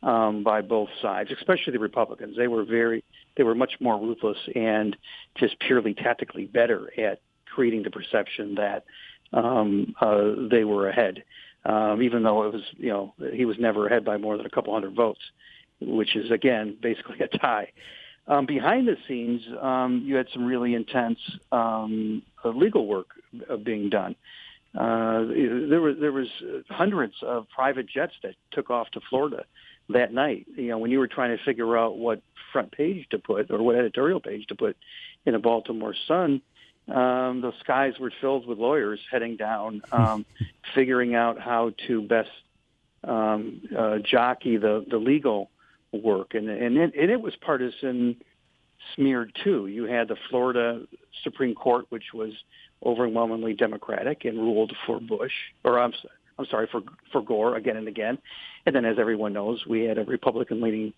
[0.02, 2.36] um, by both sides, especially the Republicans.
[2.36, 3.04] They were very,
[3.36, 4.96] they were much more ruthless and
[5.36, 8.84] just purely tactically better at creating the perception that
[9.32, 11.22] um, uh, they were ahead,
[11.64, 14.50] um, even though it was, you know, he was never ahead by more than a
[14.50, 15.20] couple hundred votes,
[15.80, 17.70] which is again basically a tie.
[18.26, 21.18] Um, behind the scenes, um, you had some really intense
[21.52, 23.10] um, legal work
[23.48, 24.16] uh, being done.
[24.78, 25.24] Uh,
[25.68, 26.28] there was there was
[26.70, 29.44] hundreds of private jets that took off to Florida
[29.88, 30.46] that night.
[30.54, 33.60] You know, when you were trying to figure out what front page to put or
[33.60, 34.76] what editorial page to put
[35.26, 36.42] in a Baltimore Sun,
[36.86, 40.24] um, the skies were filled with lawyers heading down, um,
[40.76, 42.30] figuring out how to best
[43.02, 45.50] um, uh, jockey the, the legal
[45.92, 46.34] work.
[46.34, 48.16] And, and, it, and it was partisan
[48.94, 49.66] smeared too.
[49.66, 50.82] You had the Florida
[51.24, 52.32] Supreme Court, which was
[52.84, 55.32] overwhelmingly Democratic and ruled for Bush,
[55.64, 55.92] or I'm,
[56.38, 58.18] I'm sorry, for, for Gore again and again.
[58.66, 60.92] And then, as everyone knows, we had a Republican-leaning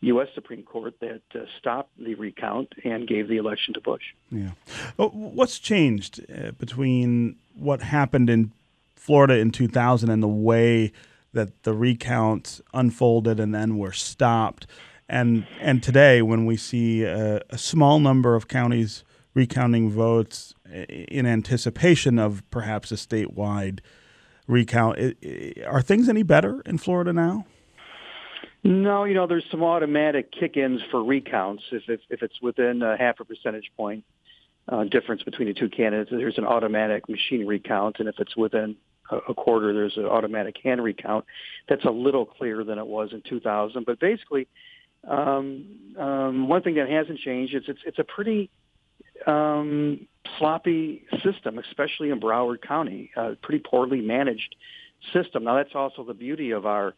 [0.00, 0.28] U.S.
[0.34, 4.02] Supreme Court that uh, stopped the recount and gave the election to Bush.
[4.30, 4.50] Yeah.
[4.96, 8.52] What's changed uh, between what happened in
[8.94, 10.92] Florida in 2000 and the way
[11.32, 14.66] that the recounts unfolded and then were stopped?
[15.08, 20.55] And, and today, when we see a, a small number of counties recounting votes uh,
[20.70, 23.80] in anticipation of perhaps a statewide
[24.46, 24.98] recount.
[25.66, 27.46] Are things any better in Florida now?
[28.62, 32.96] No, you know, there's some automatic kick-ins for recounts if if, if it's within a
[32.96, 34.04] half a percentage point
[34.68, 36.10] uh, difference between the two candidates.
[36.10, 38.76] There's an automatic machine recount, and if it's within
[39.10, 41.24] a, quarter, there's an automatic hand recount.
[41.68, 43.86] That's a little clearer than it was in 2000.
[43.86, 44.48] But basically,
[45.06, 48.50] um, um, one thing that hasn't changed is it's it's a pretty
[49.26, 50.06] um,
[50.38, 54.54] sloppy system, especially in Broward County, a pretty poorly managed
[55.12, 55.44] system.
[55.44, 56.94] Now, that's also the beauty of our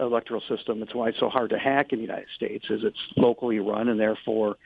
[0.00, 0.82] electoral system.
[0.82, 3.88] It's why it's so hard to hack in the United States, is it's locally run
[3.88, 4.56] and therefore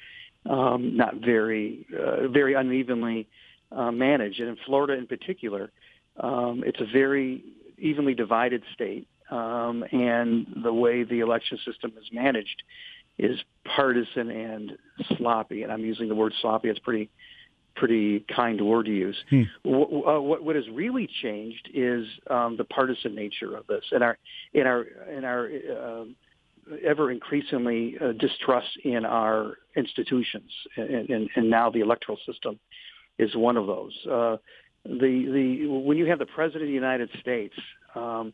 [0.49, 3.29] um, not very, uh, very unevenly
[3.71, 4.41] uh, managed.
[4.41, 5.71] And in Florida, in particular,
[6.19, 7.45] um, it's a very
[7.79, 12.63] evenly divided state, um, and the way the election system is managed
[13.19, 13.39] is
[13.77, 14.73] partisan and
[15.17, 15.63] sloppy.
[15.63, 17.11] And I'm using the word sloppy; it's pretty
[17.75, 19.17] pretty kind word to use.
[19.31, 19.43] Hmm.
[19.63, 24.03] What, uh, what, what has really changed is um, the partisan nature of this, and
[24.03, 24.19] our
[24.53, 26.05] in our in our uh,
[26.87, 32.59] ever increasingly uh, distrust in our institutions, and, and, and, now the electoral system
[33.19, 33.93] is one of those.
[34.07, 34.37] Uh,
[34.85, 34.91] the
[35.33, 37.55] the when you have the president of the United States
[37.95, 38.33] um,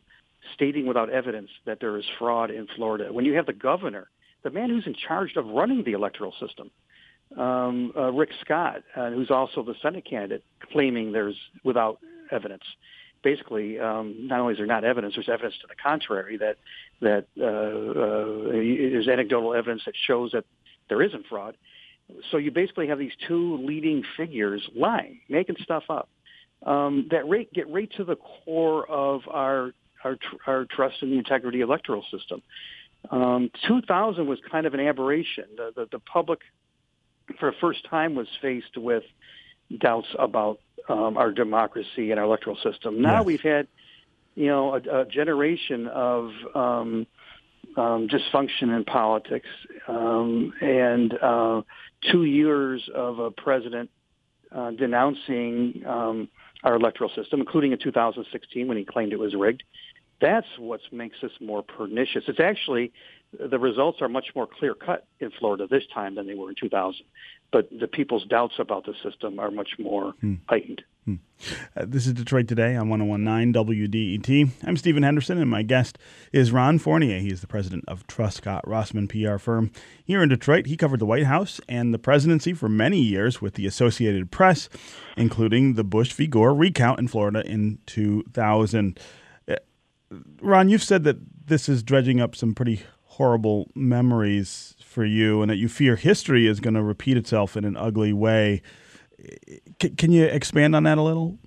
[0.53, 4.09] stating without evidence that there is fraud in Florida, when you have the governor,
[4.43, 6.71] the man who's in charge of running the electoral system,
[7.37, 11.99] um, uh, Rick Scott, uh, who's also the Senate candidate, claiming there's without
[12.31, 12.63] evidence.
[13.21, 16.57] Basically, um, not only is there not evidence, there's evidence to the contrary that
[17.01, 20.45] that uh, uh, there's anecdotal evidence that shows that
[20.87, 21.55] there isn't fraud.
[22.31, 26.09] So you basically have these two leading figures lying, making stuff up
[26.65, 29.73] um, that rate, get right to the core of our
[30.03, 32.41] our, tr- our trust in the integrity electoral system.
[33.09, 35.45] Um, 2000 was kind of an aberration.
[35.55, 36.39] The, the, the public
[37.39, 39.03] for the first time was faced with
[39.77, 43.01] doubts about um, our democracy and our electoral system.
[43.01, 43.25] Now yes.
[43.25, 43.67] we've had,
[44.35, 47.07] you know, a, a generation of um,
[47.77, 49.47] um, dysfunction in politics
[49.87, 51.61] um, and uh,
[52.11, 53.89] two years of a president
[54.51, 56.29] uh, denouncing um,
[56.63, 59.63] our electoral system, including in 2016 when he claimed it was rigged.
[60.21, 62.23] That's what makes this more pernicious.
[62.27, 62.91] It's actually
[63.37, 66.55] the results are much more clear cut in Florida this time than they were in
[66.55, 67.05] 2000.
[67.51, 70.35] But the people's doubts about the system are much more hmm.
[70.47, 70.83] heightened.
[71.05, 71.15] Hmm.
[71.75, 74.49] Uh, this is Detroit Today on 1019 WDET.
[74.63, 75.97] I'm Stephen Henderson, and my guest
[76.31, 77.19] is Ron Fournier.
[77.19, 79.71] He is the president of Truscott Rossman PR firm.
[80.03, 83.55] Here in Detroit, he covered the White House and the presidency for many years with
[83.55, 84.69] the Associated Press,
[85.17, 86.27] including the Bush v.
[86.27, 88.99] Gore recount in Florida in 2000.
[90.41, 91.17] Ron, you've said that
[91.47, 96.47] this is dredging up some pretty horrible memories for you and that you fear history
[96.47, 98.61] is going to repeat itself in an ugly way.
[99.81, 101.37] C- can you expand on that a little?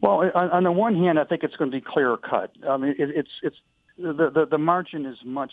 [0.00, 2.52] Well, on, on, the one hand, I think it's going to be clearer cut.
[2.68, 3.56] I mean, it, it's it's
[3.96, 5.52] the, the the margin is much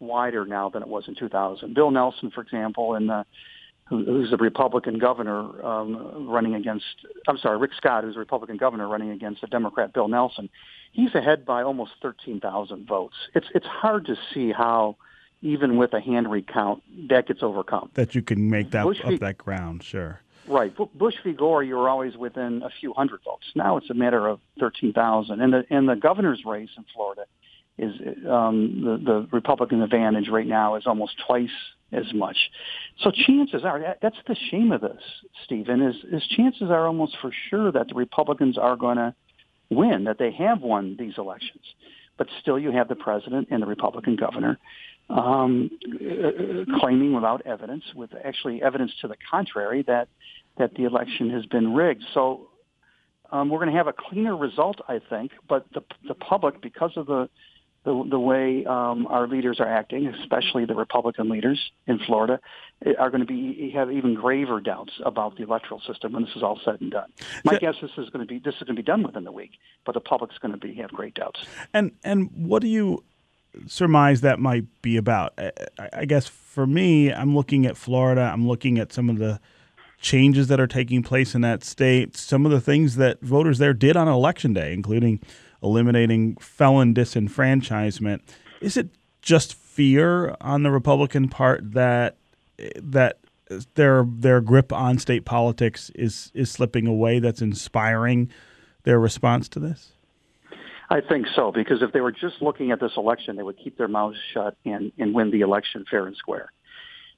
[0.00, 1.74] wider now than it was in 2000.
[1.74, 3.26] Bill Nelson, for example, and the
[3.92, 6.84] who's a Republican governor um, running against,
[7.28, 10.48] I'm sorry, Rick Scott, who's a Republican governor running against a Democrat, Bill Nelson.
[10.92, 13.14] He's ahead by almost 13,000 votes.
[13.34, 14.96] It's it's hard to see how,
[15.40, 17.90] even with a hand recount, that gets overcome.
[17.94, 20.20] That you can make that Bush up v, that ground, sure.
[20.46, 20.74] Right.
[20.94, 21.32] Bush v.
[21.32, 23.46] Gore, you were always within a few hundred votes.
[23.54, 25.40] Now it's a matter of 13,000.
[25.40, 27.26] And the, and the governor's race in Florida
[27.78, 27.94] is
[28.28, 31.50] um, the, the Republican advantage right now is almost twice
[31.92, 32.36] as much.
[33.00, 35.02] So chances are that's the shame of this,
[35.44, 39.14] Stephen, is, is chances are almost for sure that the Republicans are going to
[39.70, 41.62] win, that they have won these elections.
[42.18, 44.58] But still, you have the president and the Republican governor
[45.08, 45.70] um,
[46.80, 50.08] claiming without evidence, with actually evidence to the contrary, that
[50.58, 52.04] that the election has been rigged.
[52.12, 52.48] So
[53.30, 55.32] um, we're going to have a cleaner result, I think.
[55.48, 57.28] But the the public, because of the
[57.84, 62.38] the, the way um, our leaders are acting, especially the Republican leaders in Florida,
[62.86, 66.36] eh, are going to be have even graver doubts about the electoral system when this
[66.36, 67.12] is all said and done.
[67.44, 69.24] My so, guess this is going to be this is going to be done within
[69.24, 69.52] the week,
[69.84, 71.44] but the public's going to be have great doubts.
[71.74, 73.02] And and what do you
[73.66, 75.34] surmise that might be about?
[75.36, 75.50] I,
[75.92, 78.30] I guess for me, I'm looking at Florida.
[78.32, 79.40] I'm looking at some of the
[80.00, 83.72] changes that are taking place in that state, some of the things that voters there
[83.72, 85.20] did on election day, including
[85.62, 88.20] eliminating felon disenfranchisement.
[88.60, 88.88] Is it
[89.20, 92.16] just fear on the Republican part that
[92.76, 93.18] that
[93.74, 98.30] their their grip on state politics is is slipping away that's inspiring
[98.84, 99.92] their response to this?
[100.90, 103.78] I think so because if they were just looking at this election, they would keep
[103.78, 106.52] their mouths shut and, and win the election fair and square.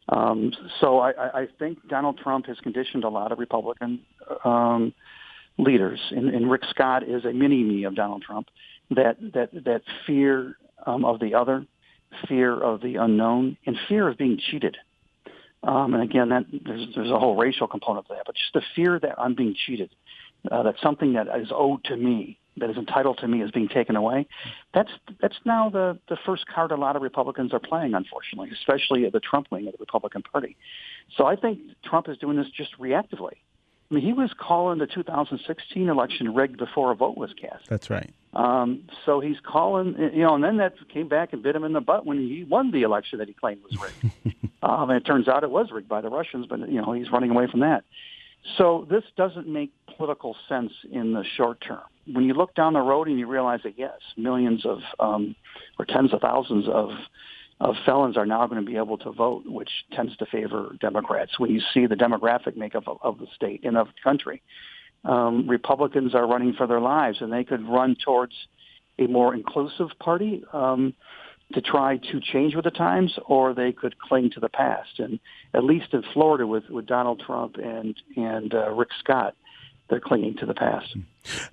[0.08, 4.00] Um, so I, I think Donald Trump has conditioned a lot of Republican
[4.44, 4.92] um,
[5.58, 8.48] leaders, and, and Rick Scott is a mini me of Donald Trump,
[8.90, 11.66] that that that fear um, of the other,
[12.28, 14.76] fear of the unknown, and fear of being cheated.
[15.62, 18.62] Um, and again, that there's there's a whole racial component to that, but just the
[18.76, 19.90] fear that I'm being cheated,
[20.50, 23.68] uh, that something that is owed to me, that is entitled to me, is being
[23.68, 24.26] taken away.
[24.74, 24.90] That's
[25.22, 29.20] that's now the the first card a lot of Republicans are playing, unfortunately, especially the
[29.20, 30.56] Trump wing of the Republican Party.
[31.16, 33.36] So I think Trump is doing this just reactively.
[33.94, 37.68] I mean, he was calling the 2016 election rigged before a vote was cast.
[37.68, 38.12] That's right.
[38.32, 41.72] Um, so he's calling, you know, and then that came back and bit him in
[41.72, 44.36] the butt when he won the election that he claimed was rigged.
[44.64, 47.12] um, and it turns out it was rigged by the Russians, but you know he's
[47.12, 47.84] running away from that.
[48.58, 51.82] So this doesn't make political sense in the short term.
[52.12, 55.36] When you look down the road and you realize that yes, millions of um,
[55.78, 56.90] or tens of thousands of
[57.60, 61.38] of felons are now going to be able to vote, which tends to favor Democrats.
[61.38, 64.42] When you see the demographic makeup of, of the state and of the country,
[65.04, 68.34] um, Republicans are running for their lives, and they could run towards
[68.98, 70.94] a more inclusive party um,
[71.52, 74.98] to try to change with the times, or they could cling to the past.
[74.98, 75.20] And
[75.52, 79.36] at least in Florida, with, with Donald Trump and and uh, Rick Scott,
[79.88, 80.96] they're clinging to the past.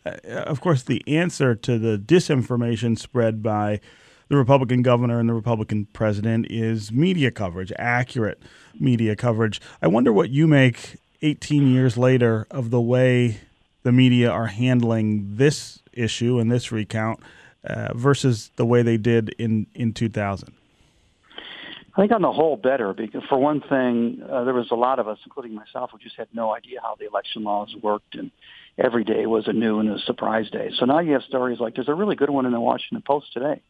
[0.05, 3.81] Uh, of course, the answer to the disinformation spread by
[4.31, 8.41] the Republican governor and the Republican president is media coverage, accurate
[8.79, 9.59] media coverage.
[9.81, 13.41] I wonder what you make 18 years later of the way
[13.83, 17.19] the media are handling this issue and this recount
[17.65, 20.53] uh, versus the way they did in, in 2000.
[21.93, 24.99] I think on the whole better because for one thing, uh, there was a lot
[24.99, 28.31] of us, including myself, who just had no idea how the election laws worked and
[28.77, 30.71] every day was a new and a surprise day.
[30.79, 33.33] So now you have stories like there's a really good one in the Washington Post
[33.33, 33.61] today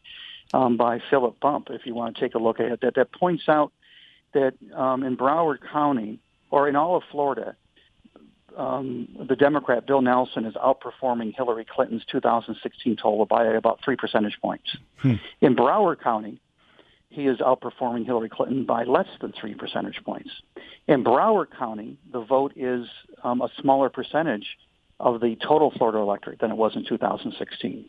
[0.52, 3.12] um, by Philip Bump, if you want to take a look at it, that, that
[3.12, 3.72] points out
[4.34, 6.18] that um, in Broward County
[6.50, 7.56] or in all of Florida,
[8.56, 14.38] um, the Democrat Bill Nelson is outperforming Hillary Clinton's 2016 total by about three percentage
[14.40, 14.76] points.
[14.98, 15.14] Hmm.
[15.40, 16.40] In Broward County,
[17.08, 20.30] he is outperforming Hillary Clinton by less than three percentage points.
[20.86, 22.86] In Broward County, the vote is
[23.22, 24.58] um, a smaller percentage
[24.98, 27.88] of the total Florida electorate than it was in 2016.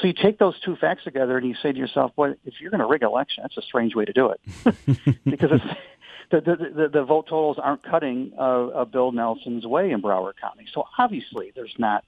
[0.00, 2.70] So you take those two facts together and you say to yourself, well, if you're
[2.70, 4.40] going to rig an election, that's a strange way to do it.
[5.24, 5.64] because it's,
[6.30, 10.34] the, the, the, the vote totals aren't cutting uh, uh, Bill Nelson's way in Broward
[10.40, 10.66] County.
[10.72, 12.04] So obviously there's not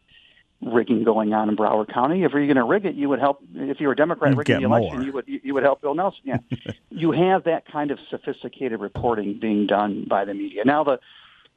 [0.63, 2.25] rigging going on in Broward County.
[2.25, 3.43] If you're going to rig it, you would help.
[3.55, 5.03] If you were a Democrat You'd rigging the election, more.
[5.03, 6.21] you would you would help Bill Nelson.
[6.25, 6.39] Yeah,
[6.91, 10.65] you have that kind of sophisticated reporting being done by the media.
[10.65, 10.99] Now the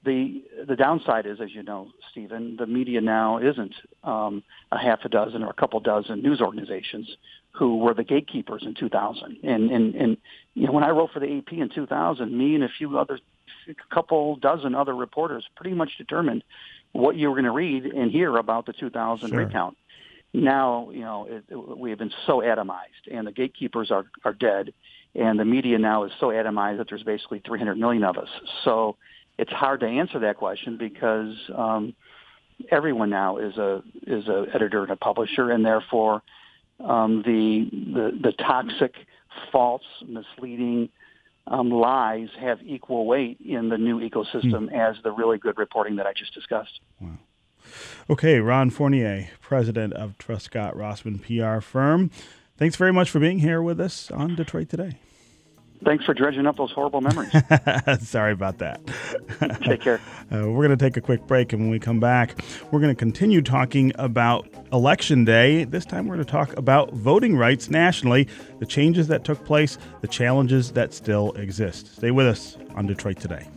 [0.03, 4.99] the the downside is, as you know, Stephen, the media now isn't um, a half
[5.03, 7.09] a dozen or a couple dozen news organizations
[7.51, 9.38] who were the gatekeepers in 2000.
[9.43, 10.17] And and and
[10.55, 13.19] you know, when I wrote for the AP in 2000, me and a few other,
[13.67, 16.43] a couple dozen other reporters, pretty much determined
[16.93, 19.38] what you were going to read and hear about the 2000 Sure.
[19.38, 19.77] recount.
[20.33, 24.33] Now, you know, it, it, we have been so atomized, and the gatekeepers are are
[24.33, 24.73] dead,
[25.15, 28.29] and the media now is so atomized that there's basically 300 million of us.
[28.63, 28.95] So
[29.39, 31.95] it's hard to answer that question because um,
[32.69, 36.21] everyone now is a is a editor and a publisher, and therefore
[36.84, 38.95] um, the, the the toxic,
[39.52, 40.89] false, misleading
[41.47, 46.06] um, lies have equal weight in the new ecosystem as the really good reporting that
[46.06, 46.82] I just discussed.
[46.99, 47.17] Wow.
[48.10, 52.12] Okay, Ron Fournier, president of Truscott Rossman PR firm.
[52.58, 54.97] Thanks very much for being here with us on Detroit Today.
[55.84, 57.32] Thanks for dredging up those horrible memories.
[58.02, 58.82] Sorry about that.
[59.63, 60.02] Take care.
[60.32, 62.94] Uh, we're going to take a quick break, and when we come back, we're going
[62.94, 65.63] to continue talking about Election Day.
[65.63, 68.28] This time, we're going to talk about voting rights nationally,
[68.60, 71.96] the changes that took place, the challenges that still exist.
[71.96, 73.48] Stay with us on Detroit Today.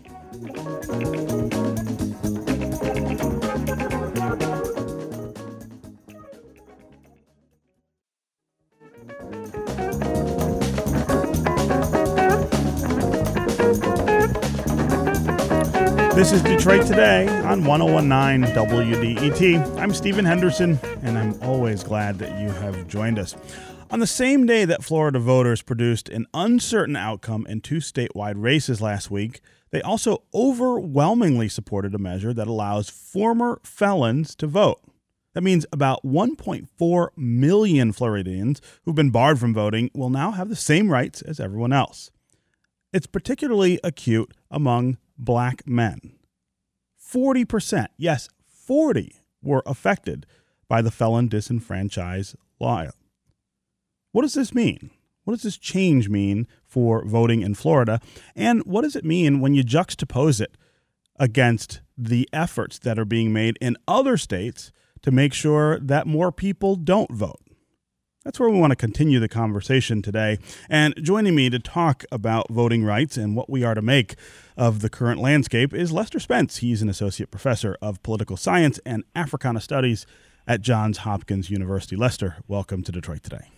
[16.23, 19.77] This is Detroit Today on 1019 WDET.
[19.77, 23.35] I'm Stephen Henderson, and I'm always glad that you have joined us.
[23.91, 28.81] On the same day that Florida voters produced an uncertain outcome in two statewide races
[28.81, 29.41] last week,
[29.73, 34.81] they also overwhelmingly supported a measure that allows former felons to vote.
[35.35, 40.55] That means about 1.4 million Floridians who've been barred from voting will now have the
[40.55, 42.13] same rights as everyone else.
[42.93, 46.12] It's particularly acute among black men.
[47.12, 50.27] 40%, yes, 40 were affected
[50.68, 52.87] by the felon disenfranchise law.
[54.12, 54.90] What does this mean?
[55.25, 58.01] What does this change mean for voting in Florida?
[58.35, 60.57] And what does it mean when you juxtapose it
[61.16, 64.72] against the efforts that are being made in other states
[65.03, 67.41] to make sure that more people don't vote?
[68.25, 70.39] That's where we want to continue the conversation today.
[70.69, 74.15] And joining me to talk about voting rights and what we are to make
[74.57, 76.59] of the current landscape is Lester Spence.
[76.59, 80.07] He's an associate professor of political science and Africana studies
[80.47, 81.97] at Johns Hopkins University.
[81.97, 83.49] Lester, welcome to Detroit today.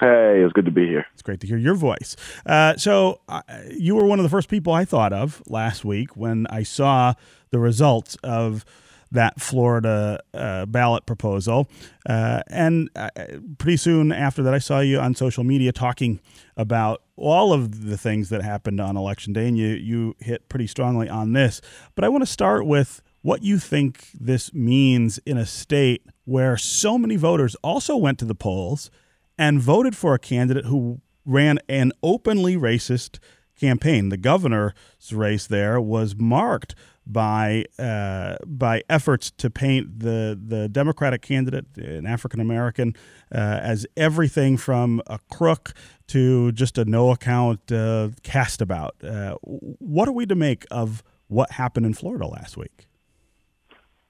[0.00, 1.06] Hey, it's good to be here.
[1.12, 2.16] It's great to hear your voice.
[2.46, 6.16] Uh, so, uh, you were one of the first people I thought of last week
[6.16, 7.12] when I saw
[7.50, 8.64] the results of
[9.12, 11.68] that Florida uh, ballot proposal.
[12.08, 13.08] Uh, and uh,
[13.58, 16.20] pretty soon after that, I saw you on social media talking
[16.56, 20.66] about all of the things that happened on election day, and you, you hit pretty
[20.66, 21.60] strongly on this.
[21.94, 26.56] But I want to start with what you think this means in a state where
[26.56, 28.90] so many voters also went to the polls
[29.38, 33.18] and voted for a candidate who ran an openly racist
[33.58, 34.08] campaign.
[34.08, 34.74] The governor's
[35.12, 36.74] race there was marked
[37.06, 42.94] by uh, by efforts to paint the the Democratic candidate, an African American,
[43.34, 45.74] uh, as everything from a crook
[46.08, 48.94] to just a no account uh, cast about.
[49.02, 52.86] Uh, what are we to make of what happened in Florida last week?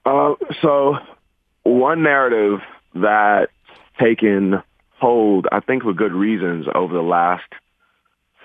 [0.05, 0.97] Uh, so,
[1.63, 2.59] one narrative
[2.93, 3.51] that's
[3.99, 4.61] taken
[4.99, 7.43] hold, I think, for good reasons over the last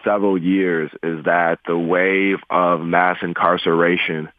[0.05, 4.31] several years, is that the wave of mass incarceration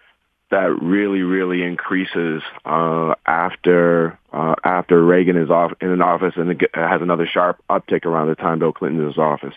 [0.52, 6.62] that really, really increases uh, after uh, after Reagan is off in an office and
[6.74, 9.56] has another sharp uptick around the time Bill Clinton is in office.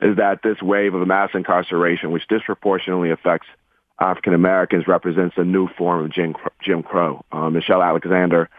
[0.00, 3.46] Is that this wave of mass incarceration, which disproportionately affects
[4.00, 7.24] African Americans, represents a new form of Jim, Jim Crow.
[7.30, 8.50] Uh, Michelle Alexander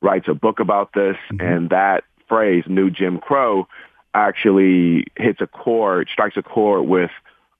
[0.00, 1.40] writes a book about this, mm-hmm.
[1.40, 3.68] and that phrase, "New Jim Crow,"
[4.12, 7.10] actually hits a chord, strikes a chord with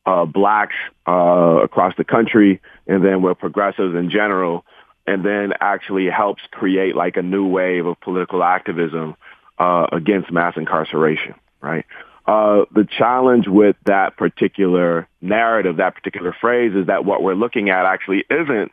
[0.08, 0.74] uh, blacks
[1.06, 4.64] uh, across the country, and then with progressives in general,
[5.06, 9.16] and then actually helps create like a new wave of political activism
[9.58, 11.34] uh, against mass incarceration.
[11.60, 11.84] Right.
[12.26, 17.68] Uh, the challenge with that particular narrative, that particular phrase, is that what we're looking
[17.70, 18.72] at actually isn't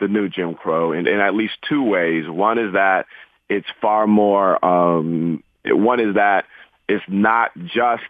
[0.00, 2.28] the new Jim Crow in, in at least two ways.
[2.28, 3.06] One is that
[3.48, 4.64] it's far more.
[4.64, 6.44] Um, one is that
[6.88, 8.04] it's not just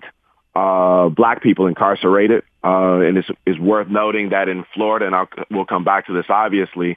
[0.56, 2.42] uh, black people incarcerated.
[2.64, 6.14] Uh, and it's, it's worth noting that in Florida, and I'll, we'll come back to
[6.14, 6.96] this obviously,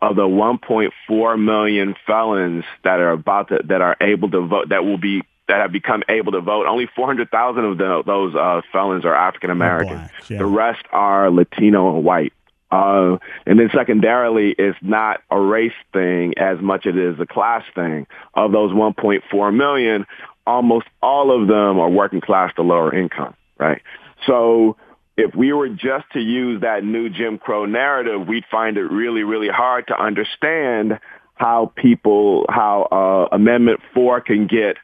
[0.00, 4.84] of the 1.4 million felons that are about to, that are able to vote, that
[4.84, 6.66] will be that have become able to vote.
[6.66, 10.10] Only 400,000 of the, those uh, felons are African American.
[10.28, 10.38] Yeah.
[10.38, 12.34] The rest are Latino and white.
[12.70, 17.24] Uh, and then secondarily, it's not a race thing as much as it is a
[17.24, 18.06] class thing.
[18.34, 20.04] Of those 1.4 million,
[20.48, 23.82] almost all of them are working class to lower income, right?
[24.26, 24.76] So
[25.16, 29.22] if we were just to use that new Jim Crow narrative, we'd find it really,
[29.22, 30.98] really hard to understand
[31.34, 34.76] how people, how uh, Amendment 4 can get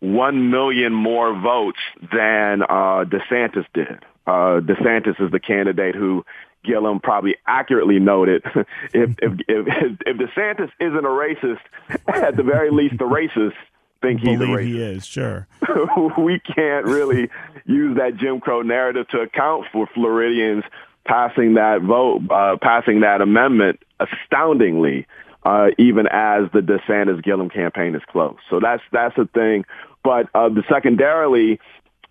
[0.00, 4.04] 1 million more votes than uh, DeSantis did.
[4.26, 6.24] Uh, DeSantis is the candidate who
[6.64, 8.42] Gillum probably accurately noted
[8.94, 11.60] if, if, if, if DeSantis isn't a racist,
[12.08, 13.54] at the very least the racist
[14.02, 14.66] think he's Believe a racist.
[14.66, 15.46] he is, sure.
[16.18, 17.30] we can't really
[17.64, 20.64] use that Jim Crow narrative to account for Floridians
[21.04, 25.06] passing that vote, uh, passing that amendment astoundingly,
[25.44, 28.36] uh, even as the DeSantis Gillum campaign is close.
[28.50, 29.64] So that's that's the thing.
[30.04, 31.60] But uh, the secondarily,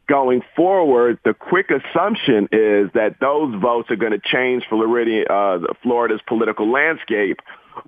[0.08, 5.74] going forward, the quick assumption is that those votes are going to change Florida, uh,
[5.82, 7.40] Florida's political landscape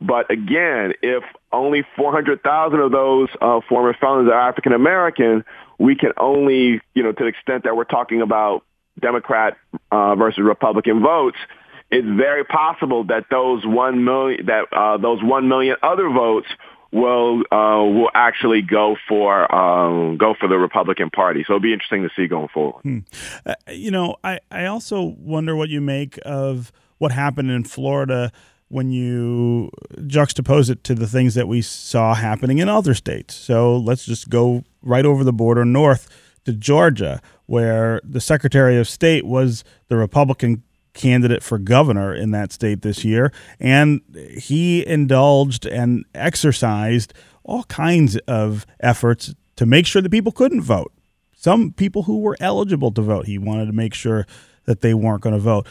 [0.01, 5.43] but again, if only 400,000 of those uh, former felons are African American,
[5.79, 8.63] we can only, you know, to the extent that we're talking about
[8.99, 9.57] Democrat
[9.91, 11.37] uh, versus Republican votes,
[11.91, 16.47] it's very possible that those one million that uh, those one million other votes
[16.91, 21.43] will uh, will actually go for um, go for the Republican Party.
[21.45, 22.81] So it'll be interesting to see going forward.
[22.81, 22.99] Hmm.
[23.45, 28.31] Uh, you know, I I also wonder what you make of what happened in Florida
[28.73, 33.35] when you juxtapose it to the things that we saw happening in other states.
[33.35, 36.09] So let's just go right over the border north
[36.45, 40.63] to Georgia, where the Secretary of State was the Republican
[40.93, 43.31] candidate for governor in that state this year.
[43.59, 44.01] And
[44.39, 47.13] he indulged and exercised
[47.43, 50.91] all kinds of efforts to make sure that people couldn't vote.
[51.35, 54.25] Some people who were eligible to vote, he wanted to make sure
[54.65, 55.67] that they weren't going to vote.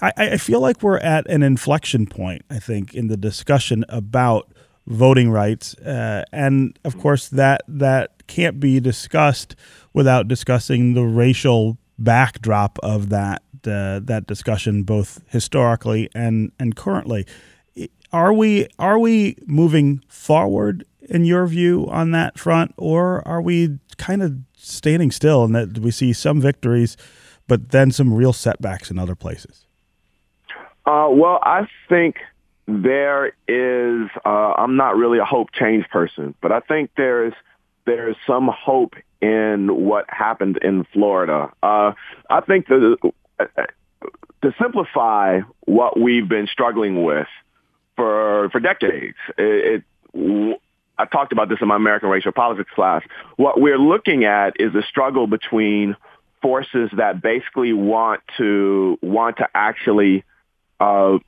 [0.00, 4.52] I, I feel like we're at an inflection point, I think, in the discussion about
[4.86, 5.74] voting rights.
[5.78, 9.56] Uh, and of course, that, that can't be discussed
[9.92, 17.26] without discussing the racial backdrop of that, uh, that discussion, both historically and, and currently.
[18.12, 23.78] Are we, are we moving forward in your view on that front, or are we
[23.96, 26.96] kind of standing still and that we see some victories,
[27.46, 29.66] but then some real setbacks in other places?
[30.88, 32.16] Uh, well, I think
[32.66, 34.08] there is.
[34.24, 37.34] Uh, I'm not really a hope change person, but I think there's
[37.84, 41.52] there's some hope in what happened in Florida.
[41.62, 41.92] Uh,
[42.30, 42.96] I think the
[44.42, 47.28] to simplify what we've been struggling with
[47.94, 49.18] for for decades.
[49.36, 49.84] It,
[50.14, 50.60] it,
[50.96, 53.02] I talked about this in my American racial politics class.
[53.36, 55.96] What we're looking at is a struggle between
[56.40, 60.24] forces that basically want to want to actually
[60.80, 61.18] uh,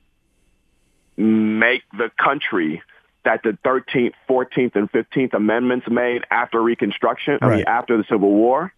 [1.17, 2.81] make the country
[3.23, 7.43] that the 13th, 14th, and 15th Amendments made after Reconstruction, right.
[7.43, 8.73] I mean, after the Civil War,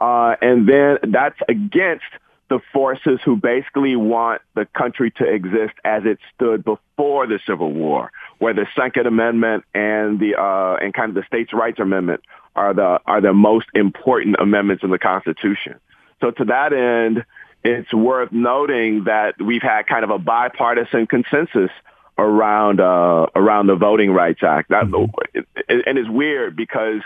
[0.00, 2.10] Uh, and then that's against
[2.48, 7.72] the forces who basically want the country to exist as it stood before the Civil
[7.72, 12.20] War, where the Second Amendment and the uh, and kind of the States' Rights Amendment
[12.56, 15.78] are the are the most important amendments in the Constitution.
[16.20, 17.24] So to that end,
[17.64, 21.70] it's worth noting that we've had kind of a bipartisan consensus
[22.18, 24.70] around uh, around the Voting Rights Act.
[24.70, 25.40] That, mm-hmm.
[25.68, 27.00] and it's weird because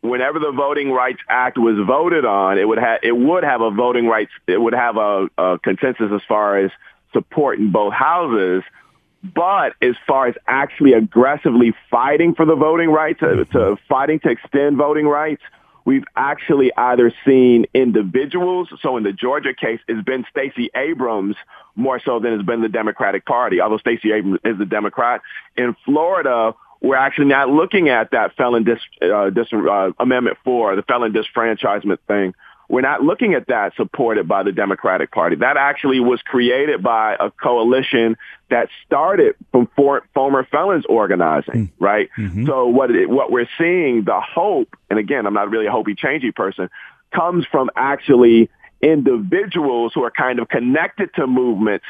[0.00, 3.70] whenever the Voting Rights Act was voted on, it would have it would have a
[3.70, 6.70] voting rights it would have a, a consensus as far as
[7.12, 8.62] support in both houses.
[9.22, 14.30] But as far as actually aggressively fighting for the voting rights, to, to fighting to
[14.30, 15.42] extend voting rights,
[15.86, 18.68] we've actually either seen individuals.
[18.82, 21.36] So in the Georgia case, it's been Stacey Abrams
[21.76, 25.22] more so than it's been the Democratic Party, although Stacey Abrams is a Democrat.
[25.56, 30.76] In Florida, we're actually not looking at that felon dis, uh, dis uh, amendment for
[30.76, 32.34] the felon disfranchisement thing.
[32.68, 35.36] We're not looking at that supported by the Democratic Party.
[35.36, 38.16] That actually was created by a coalition
[38.50, 41.70] that started from for, former felons organizing, mm.
[41.78, 42.08] right?
[42.18, 42.46] Mm-hmm.
[42.46, 45.96] So what it, what we're seeing, the hope, and again, I'm not really a hopey
[45.96, 46.68] changey person,
[47.14, 48.50] comes from actually
[48.80, 51.84] individuals who are kind of connected to movements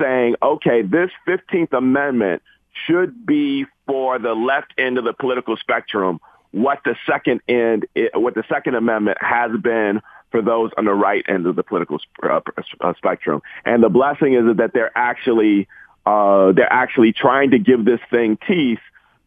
[0.00, 2.42] saying, okay, this 15th Amendment
[2.86, 6.20] should be for the left end of the political spectrum
[6.52, 10.00] what the second end, what the Second Amendment has been
[10.30, 12.40] for those on the right end of the political uh,
[12.80, 13.42] uh, spectrum.
[13.64, 15.68] And the blessing is that they're actually
[16.06, 18.78] uh, they're actually trying to give this thing teeth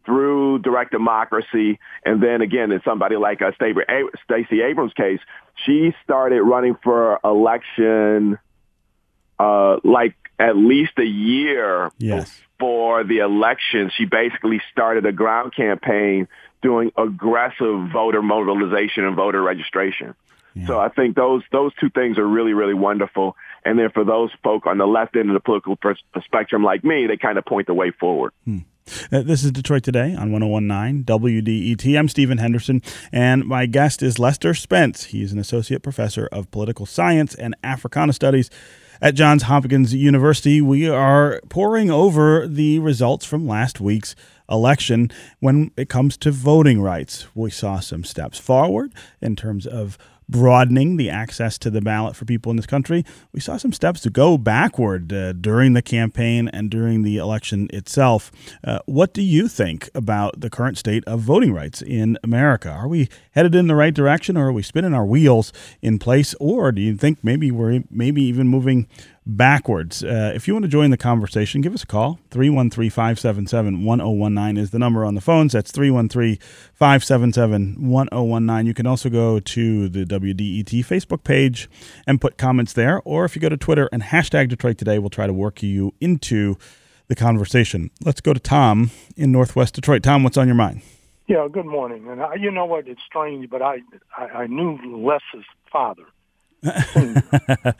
[0.04, 1.78] through direct democracy.
[2.04, 5.20] And then again, in somebody like uh, Stacey Abrams' case,
[5.64, 8.38] she started running for election
[9.38, 15.54] uh, like at least a year yes for the election, she basically started a ground
[15.54, 16.28] campaign
[16.62, 20.14] doing aggressive voter mobilization and voter registration.
[20.54, 20.66] Yeah.
[20.66, 23.36] So I think those those two things are really really wonderful.
[23.64, 25.76] And then for those folk on the left end of the political
[26.24, 28.32] spectrum like me, they kind of point the way forward.
[28.44, 28.58] Hmm.
[29.10, 31.98] Uh, this is Detroit Today on 1019 WDET.
[31.98, 35.04] I'm Stephen Henderson, and my guest is Lester Spence.
[35.04, 38.50] He's an associate professor of political science and Africana studies
[39.04, 44.14] at Johns Hopkins University, we are poring over the results from last week's
[44.48, 47.26] election when it comes to voting rights.
[47.34, 49.98] We saw some steps forward in terms of
[50.28, 53.04] broadening the access to the ballot for people in this country.
[53.32, 57.68] We saw some steps to go backward uh, during the campaign and during the election
[57.72, 58.32] itself.
[58.62, 62.70] Uh, what do you think about the current state of voting rights in America?
[62.70, 65.52] Are we headed in the right direction, or are we spinning our wheels
[65.82, 68.88] in place, or do you think maybe we're maybe even moving
[69.26, 70.04] backwards.
[70.04, 72.18] Uh, if you want to join the conversation, give us a call.
[72.30, 75.52] 313 577 1019 is the number on the phones.
[75.52, 76.38] That's 313
[76.74, 78.66] 577 1019.
[78.66, 81.68] You can also go to the WDET Facebook page
[82.06, 83.00] and put comments there.
[83.04, 85.94] Or if you go to Twitter and hashtag Detroit Today, we'll try to work you
[86.00, 86.56] into
[87.08, 87.90] the conversation.
[88.04, 90.02] Let's go to Tom in Northwest Detroit.
[90.02, 90.82] Tom, what's on your mind?
[91.26, 92.06] Yeah, good morning.
[92.08, 92.86] And I, you know what?
[92.86, 93.78] It's strange, but I,
[94.16, 96.04] I, I knew Les's father
[96.64, 97.18] Hmm.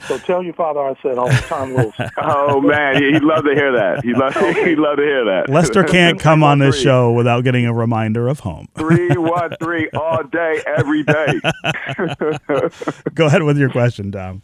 [0.06, 2.10] so tell your father I said all the time, Wilson.
[2.18, 4.04] oh man, he'd love to hear that.
[4.04, 5.48] He'd love, he'd love to hear that.
[5.48, 8.68] Lester can't come on this show without getting a reminder of home.
[8.74, 11.40] three one three all day, every day.
[13.14, 14.42] Go ahead with your question, Tom.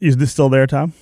[0.00, 0.92] Is this still there, Tom?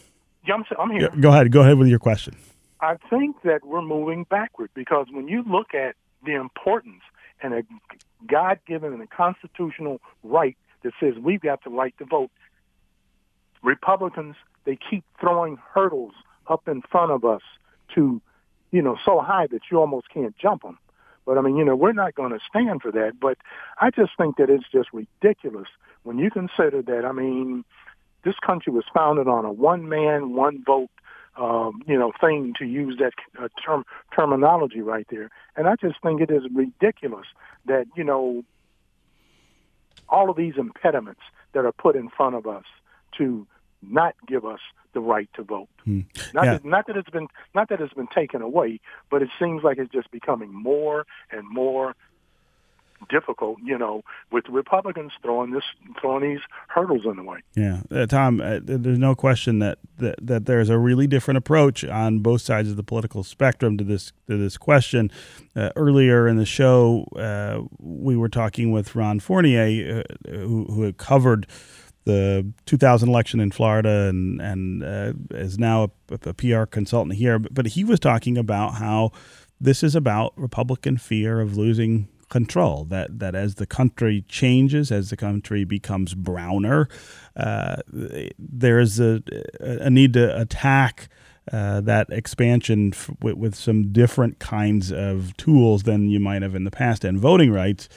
[0.46, 1.10] Yeah, I'm, I'm here.
[1.20, 1.50] Go ahead.
[1.52, 2.36] Go ahead with your question.
[2.80, 7.02] I think that we're moving backward because when you look at the importance
[7.42, 7.62] and a
[8.26, 12.30] God-given and a constitutional right that says we've got the right to vote.
[13.62, 16.14] Republicans, they keep throwing hurdles
[16.48, 17.42] up in front of us
[17.94, 18.20] to,
[18.70, 20.78] you know, so high that you almost can't jump them.
[21.24, 23.12] But I mean, you know, we're not going to stand for that.
[23.20, 23.38] But
[23.80, 25.68] I just think that it's just ridiculous
[26.02, 27.04] when you consider that.
[27.04, 27.64] I mean,
[28.24, 30.90] this country was founded on a one man, one vote,
[31.36, 35.30] um, you know, thing to use that uh, term terminology right there.
[35.56, 37.26] And I just think it is ridiculous
[37.66, 38.44] that you know
[40.12, 42.64] all of these impediments that are put in front of us
[43.18, 43.46] to
[43.82, 44.60] not give us
[44.92, 45.68] the right to vote.
[45.84, 46.00] Hmm.
[46.34, 46.52] Not, yeah.
[46.52, 49.78] that, not that it's been not that it's been taken away, but it seems like
[49.78, 51.96] it's just becoming more and more
[53.08, 55.64] difficult, you know, with Republicans throwing this
[56.00, 57.40] throwing these hurdles in the way.
[57.56, 61.84] Yeah, uh, Tom, uh, there's no question that, that that there's a really different approach
[61.84, 65.10] on both sides of the political spectrum to this to this question.
[65.54, 70.82] Uh, earlier in the show, uh, we were talking with Ron Fournier, uh, who, who
[70.82, 71.46] had covered
[72.04, 77.38] the 2000 election in Florida and and uh, is now a, a, PR consultant here.
[77.38, 79.12] But, but he was talking about how
[79.60, 82.84] this is about Republican fear of losing control.
[82.84, 86.88] That that as the country changes, as the country becomes browner,
[87.36, 89.22] uh, there is a,
[89.60, 91.08] a need to attack.
[91.52, 96.54] Uh, that expansion f- with, with some different kinds of tools than you might have
[96.54, 97.88] in the past, and voting rights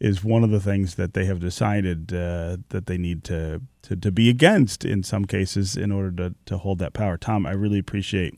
[0.00, 3.96] is one of the things that they have decided uh, that they need to, to,
[3.96, 7.16] to be against in some cases in order to, to hold that power.
[7.16, 8.34] Tom, I really appreciate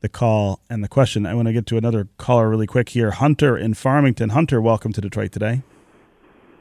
[0.00, 1.26] the call and the question.
[1.26, 3.10] I want to get to another caller really quick here.
[3.10, 4.30] Hunter in Farmington.
[4.30, 5.62] Hunter, welcome to Detroit today.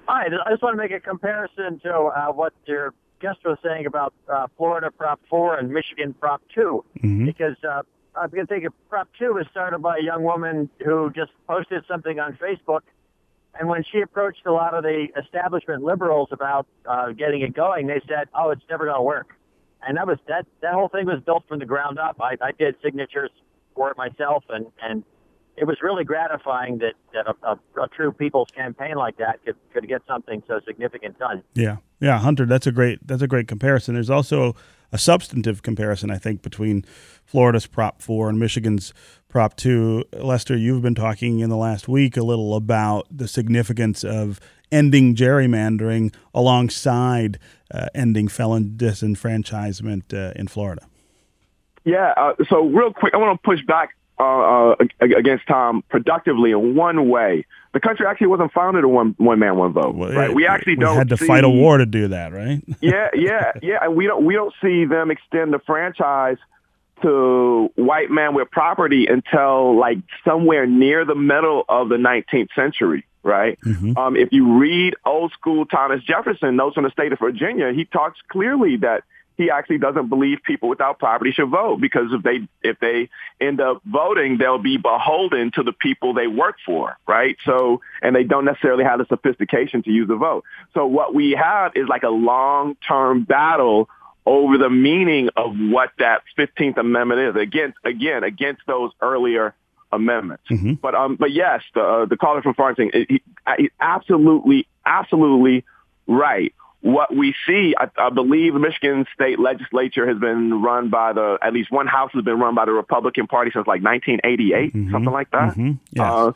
[0.08, 3.86] Hi, I just want to make a comparison to uh, what your guest was saying
[3.86, 7.26] about uh, Florida Prop 4 and Michigan Prop 2, Mhm.
[7.26, 7.82] because uh,
[8.16, 11.32] I'm going to think of Prop 2 was started by a young woman who just
[11.48, 12.82] posted something on Facebook,
[13.60, 17.88] and when she approached a lot of the establishment liberals about uh, getting it going,
[17.88, 19.34] they said, "Oh, it's never going to work,"
[19.88, 20.46] and that was that.
[20.62, 22.18] That whole thing was built from the ground up.
[22.22, 23.32] I, I did signatures
[23.76, 25.04] for it myself, and and
[25.56, 29.56] it was really gratifying that that a, a, a true people's campaign like that could
[29.74, 31.42] could get something so significant done.
[31.54, 32.46] Yeah, yeah, Hunter.
[32.46, 33.06] That's a great.
[33.08, 33.96] That's a great comparison.
[33.96, 34.56] There's also
[34.92, 36.86] a substantive comparison, I think, between
[37.26, 38.94] Florida's Prop Four and Michigan's
[39.30, 40.04] Prop Two.
[40.14, 44.40] Lester, you've been talking in the last week a little about the significance of
[44.72, 47.40] ending gerrymandering alongside
[47.94, 50.88] ending felon disenfranchisement uh, in Florida.
[51.84, 52.14] Yeah.
[52.18, 56.76] Uh, so real quick, I want to push back uh, uh, against Tom productively in
[56.76, 57.46] one way.
[57.74, 60.34] The country actually wasn't founded on one one man one vote, Well, right?
[60.34, 62.64] We actually we don't had to see, fight a war to do that, right?
[62.82, 63.78] yeah, yeah, yeah.
[63.84, 66.38] And we don't we don't see them extend the franchise
[67.04, 73.06] to white men with property until like somewhere near the middle of the 19th century,
[73.28, 73.60] right?
[73.64, 73.98] Mhm.
[73.98, 77.86] Um, if you read old school Thomas Jefferson notes on the state of Virginia, he
[77.86, 79.04] talks clearly that
[79.38, 83.10] he actually doesn't believe people without property should vote because if they if they
[83.40, 87.38] end up voting, they'll be beholden to the people they work for, right?
[87.46, 90.44] So and they don't necessarily have the sophistication to use the vote.
[90.74, 93.90] So what we have is like a long term battle
[94.26, 99.54] over the meaning of what that 15th Amendment is against again against those earlier
[99.92, 100.44] amendments.
[100.50, 100.80] Mhm.
[100.82, 103.22] But um, but yes, the uh, the caller from Farmington, he,
[103.58, 105.64] he, absolutely absolutely
[106.08, 106.54] right.
[106.82, 111.38] What we see, I, I believe, the Michigan State Legislature has been run by the
[111.42, 114.92] at least one house has been run by the Republican Party since like 1988, Mhm.
[114.92, 115.56] something like that.
[115.56, 115.80] Mhm.
[115.92, 116.06] Yes.
[116.06, 116.32] Uh,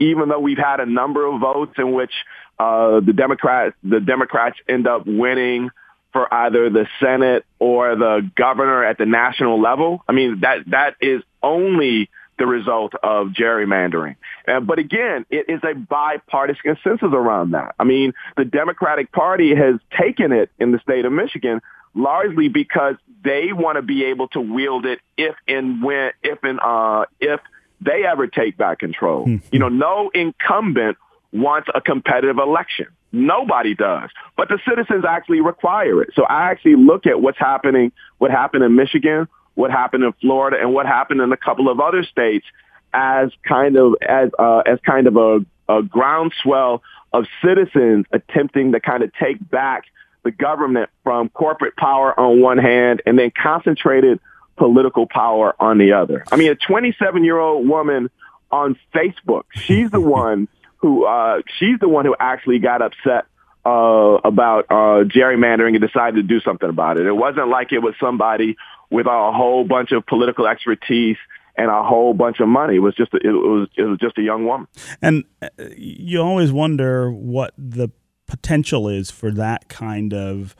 [0.00, 2.12] even though we've had a number of votes in which
[2.58, 5.70] uh, the Democrats the Democrats end up winning
[6.12, 10.02] for either the Senate or the governor at the national level.
[10.08, 12.08] I mean that that is only
[12.38, 14.16] the result of gerrymandering.
[14.46, 17.74] Uh, but again, it is a bipartisan consensus around that.
[17.78, 21.60] I mean, the Democratic Party has taken it in the state of Michigan
[21.94, 26.60] largely because they want to be able to wield it if and when if and
[26.60, 27.40] uh if
[27.80, 29.26] they ever take back control.
[29.52, 30.96] you know, no incumbent
[31.32, 32.86] wants a competitive election.
[33.12, 34.10] Nobody does.
[34.36, 36.10] But the citizens actually require it.
[36.14, 39.28] So I actually look at what's happening, what happened in Michigan,
[39.58, 42.46] what happened in Florida, and what happened in a couple of other states
[42.94, 46.80] as kind of as uh, as kind of a, a groundswell
[47.12, 49.82] of citizens attempting to kind of take back
[50.22, 54.20] the government from corporate power on one hand and then concentrated
[54.56, 56.24] political power on the other.
[56.30, 58.10] I mean, a 27 year old woman
[58.52, 60.46] on Facebook, she's the one
[60.76, 63.26] who uh, she's the one who actually got upset
[63.66, 67.06] uh, about uh, gerrymandering and decided to do something about it.
[67.06, 68.56] It wasn't like it was somebody
[68.90, 71.16] with a whole bunch of political expertise
[71.56, 72.76] and a whole bunch of money.
[72.76, 74.68] It was just a, it was it was just a young woman.
[75.02, 77.90] And uh, you always wonder what the
[78.26, 80.54] potential is for that kind of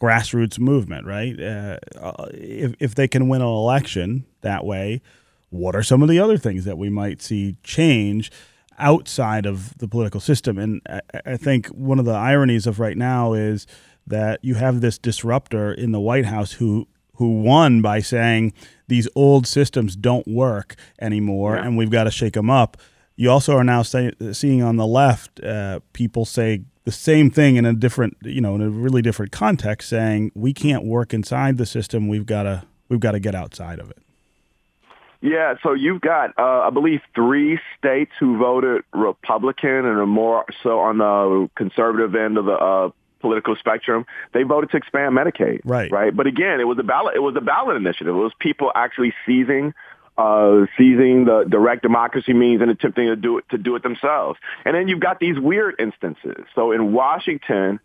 [0.00, 1.38] grassroots movement, right?
[1.38, 5.02] Uh, uh, if, if they can win an election that way,
[5.50, 8.32] what are some of the other things that we might see change
[8.78, 10.58] outside of the political system?
[10.58, 13.66] And I, I think one of the ironies of right now is
[14.06, 16.88] that you have this disruptor in the White House who
[17.20, 18.52] who won by saying
[18.88, 22.78] these old systems don't work anymore and we've got to shake them up.
[23.14, 27.56] You also are now say, seeing on the left uh, people say the same thing
[27.56, 31.58] in a different, you know, in a really different context, saying we can't work inside
[31.58, 32.08] the system.
[32.08, 33.98] We've got to we've got to get outside of it.
[35.20, 40.46] Yeah, so you've got, uh, I believe, three states who voted Republican and are more
[40.62, 42.90] so on the conservative end of the uh,
[43.20, 44.06] political spectrum.
[44.32, 45.90] They voted to expand Medicaid, Right.
[45.90, 47.16] Right, but again, it was a ballot.
[47.16, 48.14] It was a ballot initiative.
[48.14, 49.74] It was people actually seizing.
[50.18, 54.38] Uh, seizing the direct democracy means and attempting to do it to do it themselves,
[54.66, 56.44] and then you've got these weird instances.
[56.54, 57.80] So in Washington,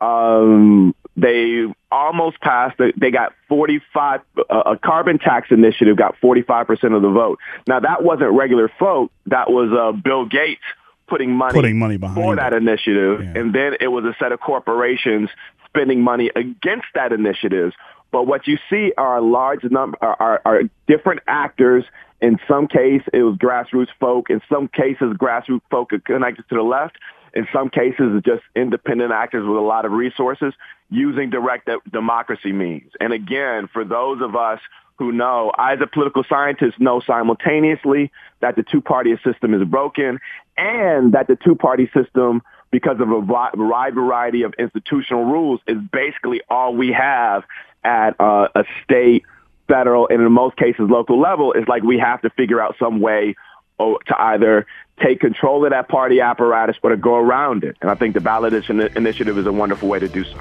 [0.00, 2.78] um, they almost passed.
[2.78, 4.20] They got 45.
[4.38, 7.38] Uh, a carbon tax initiative got 45 percent of the vote.
[7.66, 9.10] Now that wasn't regular vote.
[9.26, 10.62] That was uh, Bill Gates
[11.08, 12.56] putting money, putting money behind for that it.
[12.62, 13.40] initiative, Yeah.
[13.40, 15.30] and then it was a set of corporations
[15.66, 17.72] spending money against that initiative.
[18.10, 21.84] But what you see are large number are, are, are different actors.
[22.20, 24.30] In some case, it was grassroots folk.
[24.30, 26.96] In some cases, grassroots folk are connected to the left.
[27.34, 30.54] In some cases, it's just independent actors with a lot of resources
[30.90, 32.90] using direct de- democracy means.
[33.00, 34.60] And again, for those of us
[34.98, 38.10] who know, I as a political scientist know simultaneously
[38.40, 40.18] that the two-party system is broken
[40.56, 46.40] and that the two-party system, because of a wide variety of institutional rules, is basically
[46.50, 47.44] all we have
[47.84, 49.24] at uh, a state,
[49.68, 51.52] federal, and in most cases local level.
[51.52, 53.36] It's like we have to figure out some way
[53.78, 54.66] oh, to either
[55.00, 57.76] take control of that party apparatus or to go around it.
[57.80, 60.40] And I think the ballot initiative is a wonderful way to do so.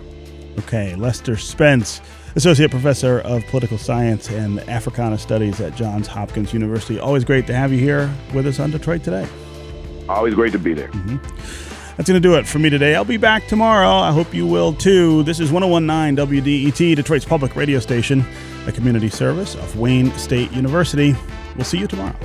[0.59, 2.01] Okay, Lester Spence,
[2.35, 6.99] Associate Professor of Political Science and Africana Studies at Johns Hopkins University.
[6.99, 9.27] Always great to have you here with us on Detroit Today.
[10.09, 10.89] Always great to be there.
[10.89, 11.17] Mm-hmm.
[11.97, 12.95] That's going to do it for me today.
[12.95, 13.89] I'll be back tomorrow.
[13.89, 15.23] I hope you will too.
[15.23, 18.23] This is 1019 WDET, Detroit's public radio station,
[18.67, 21.15] a community service of Wayne State University.
[21.55, 22.15] We'll see you tomorrow.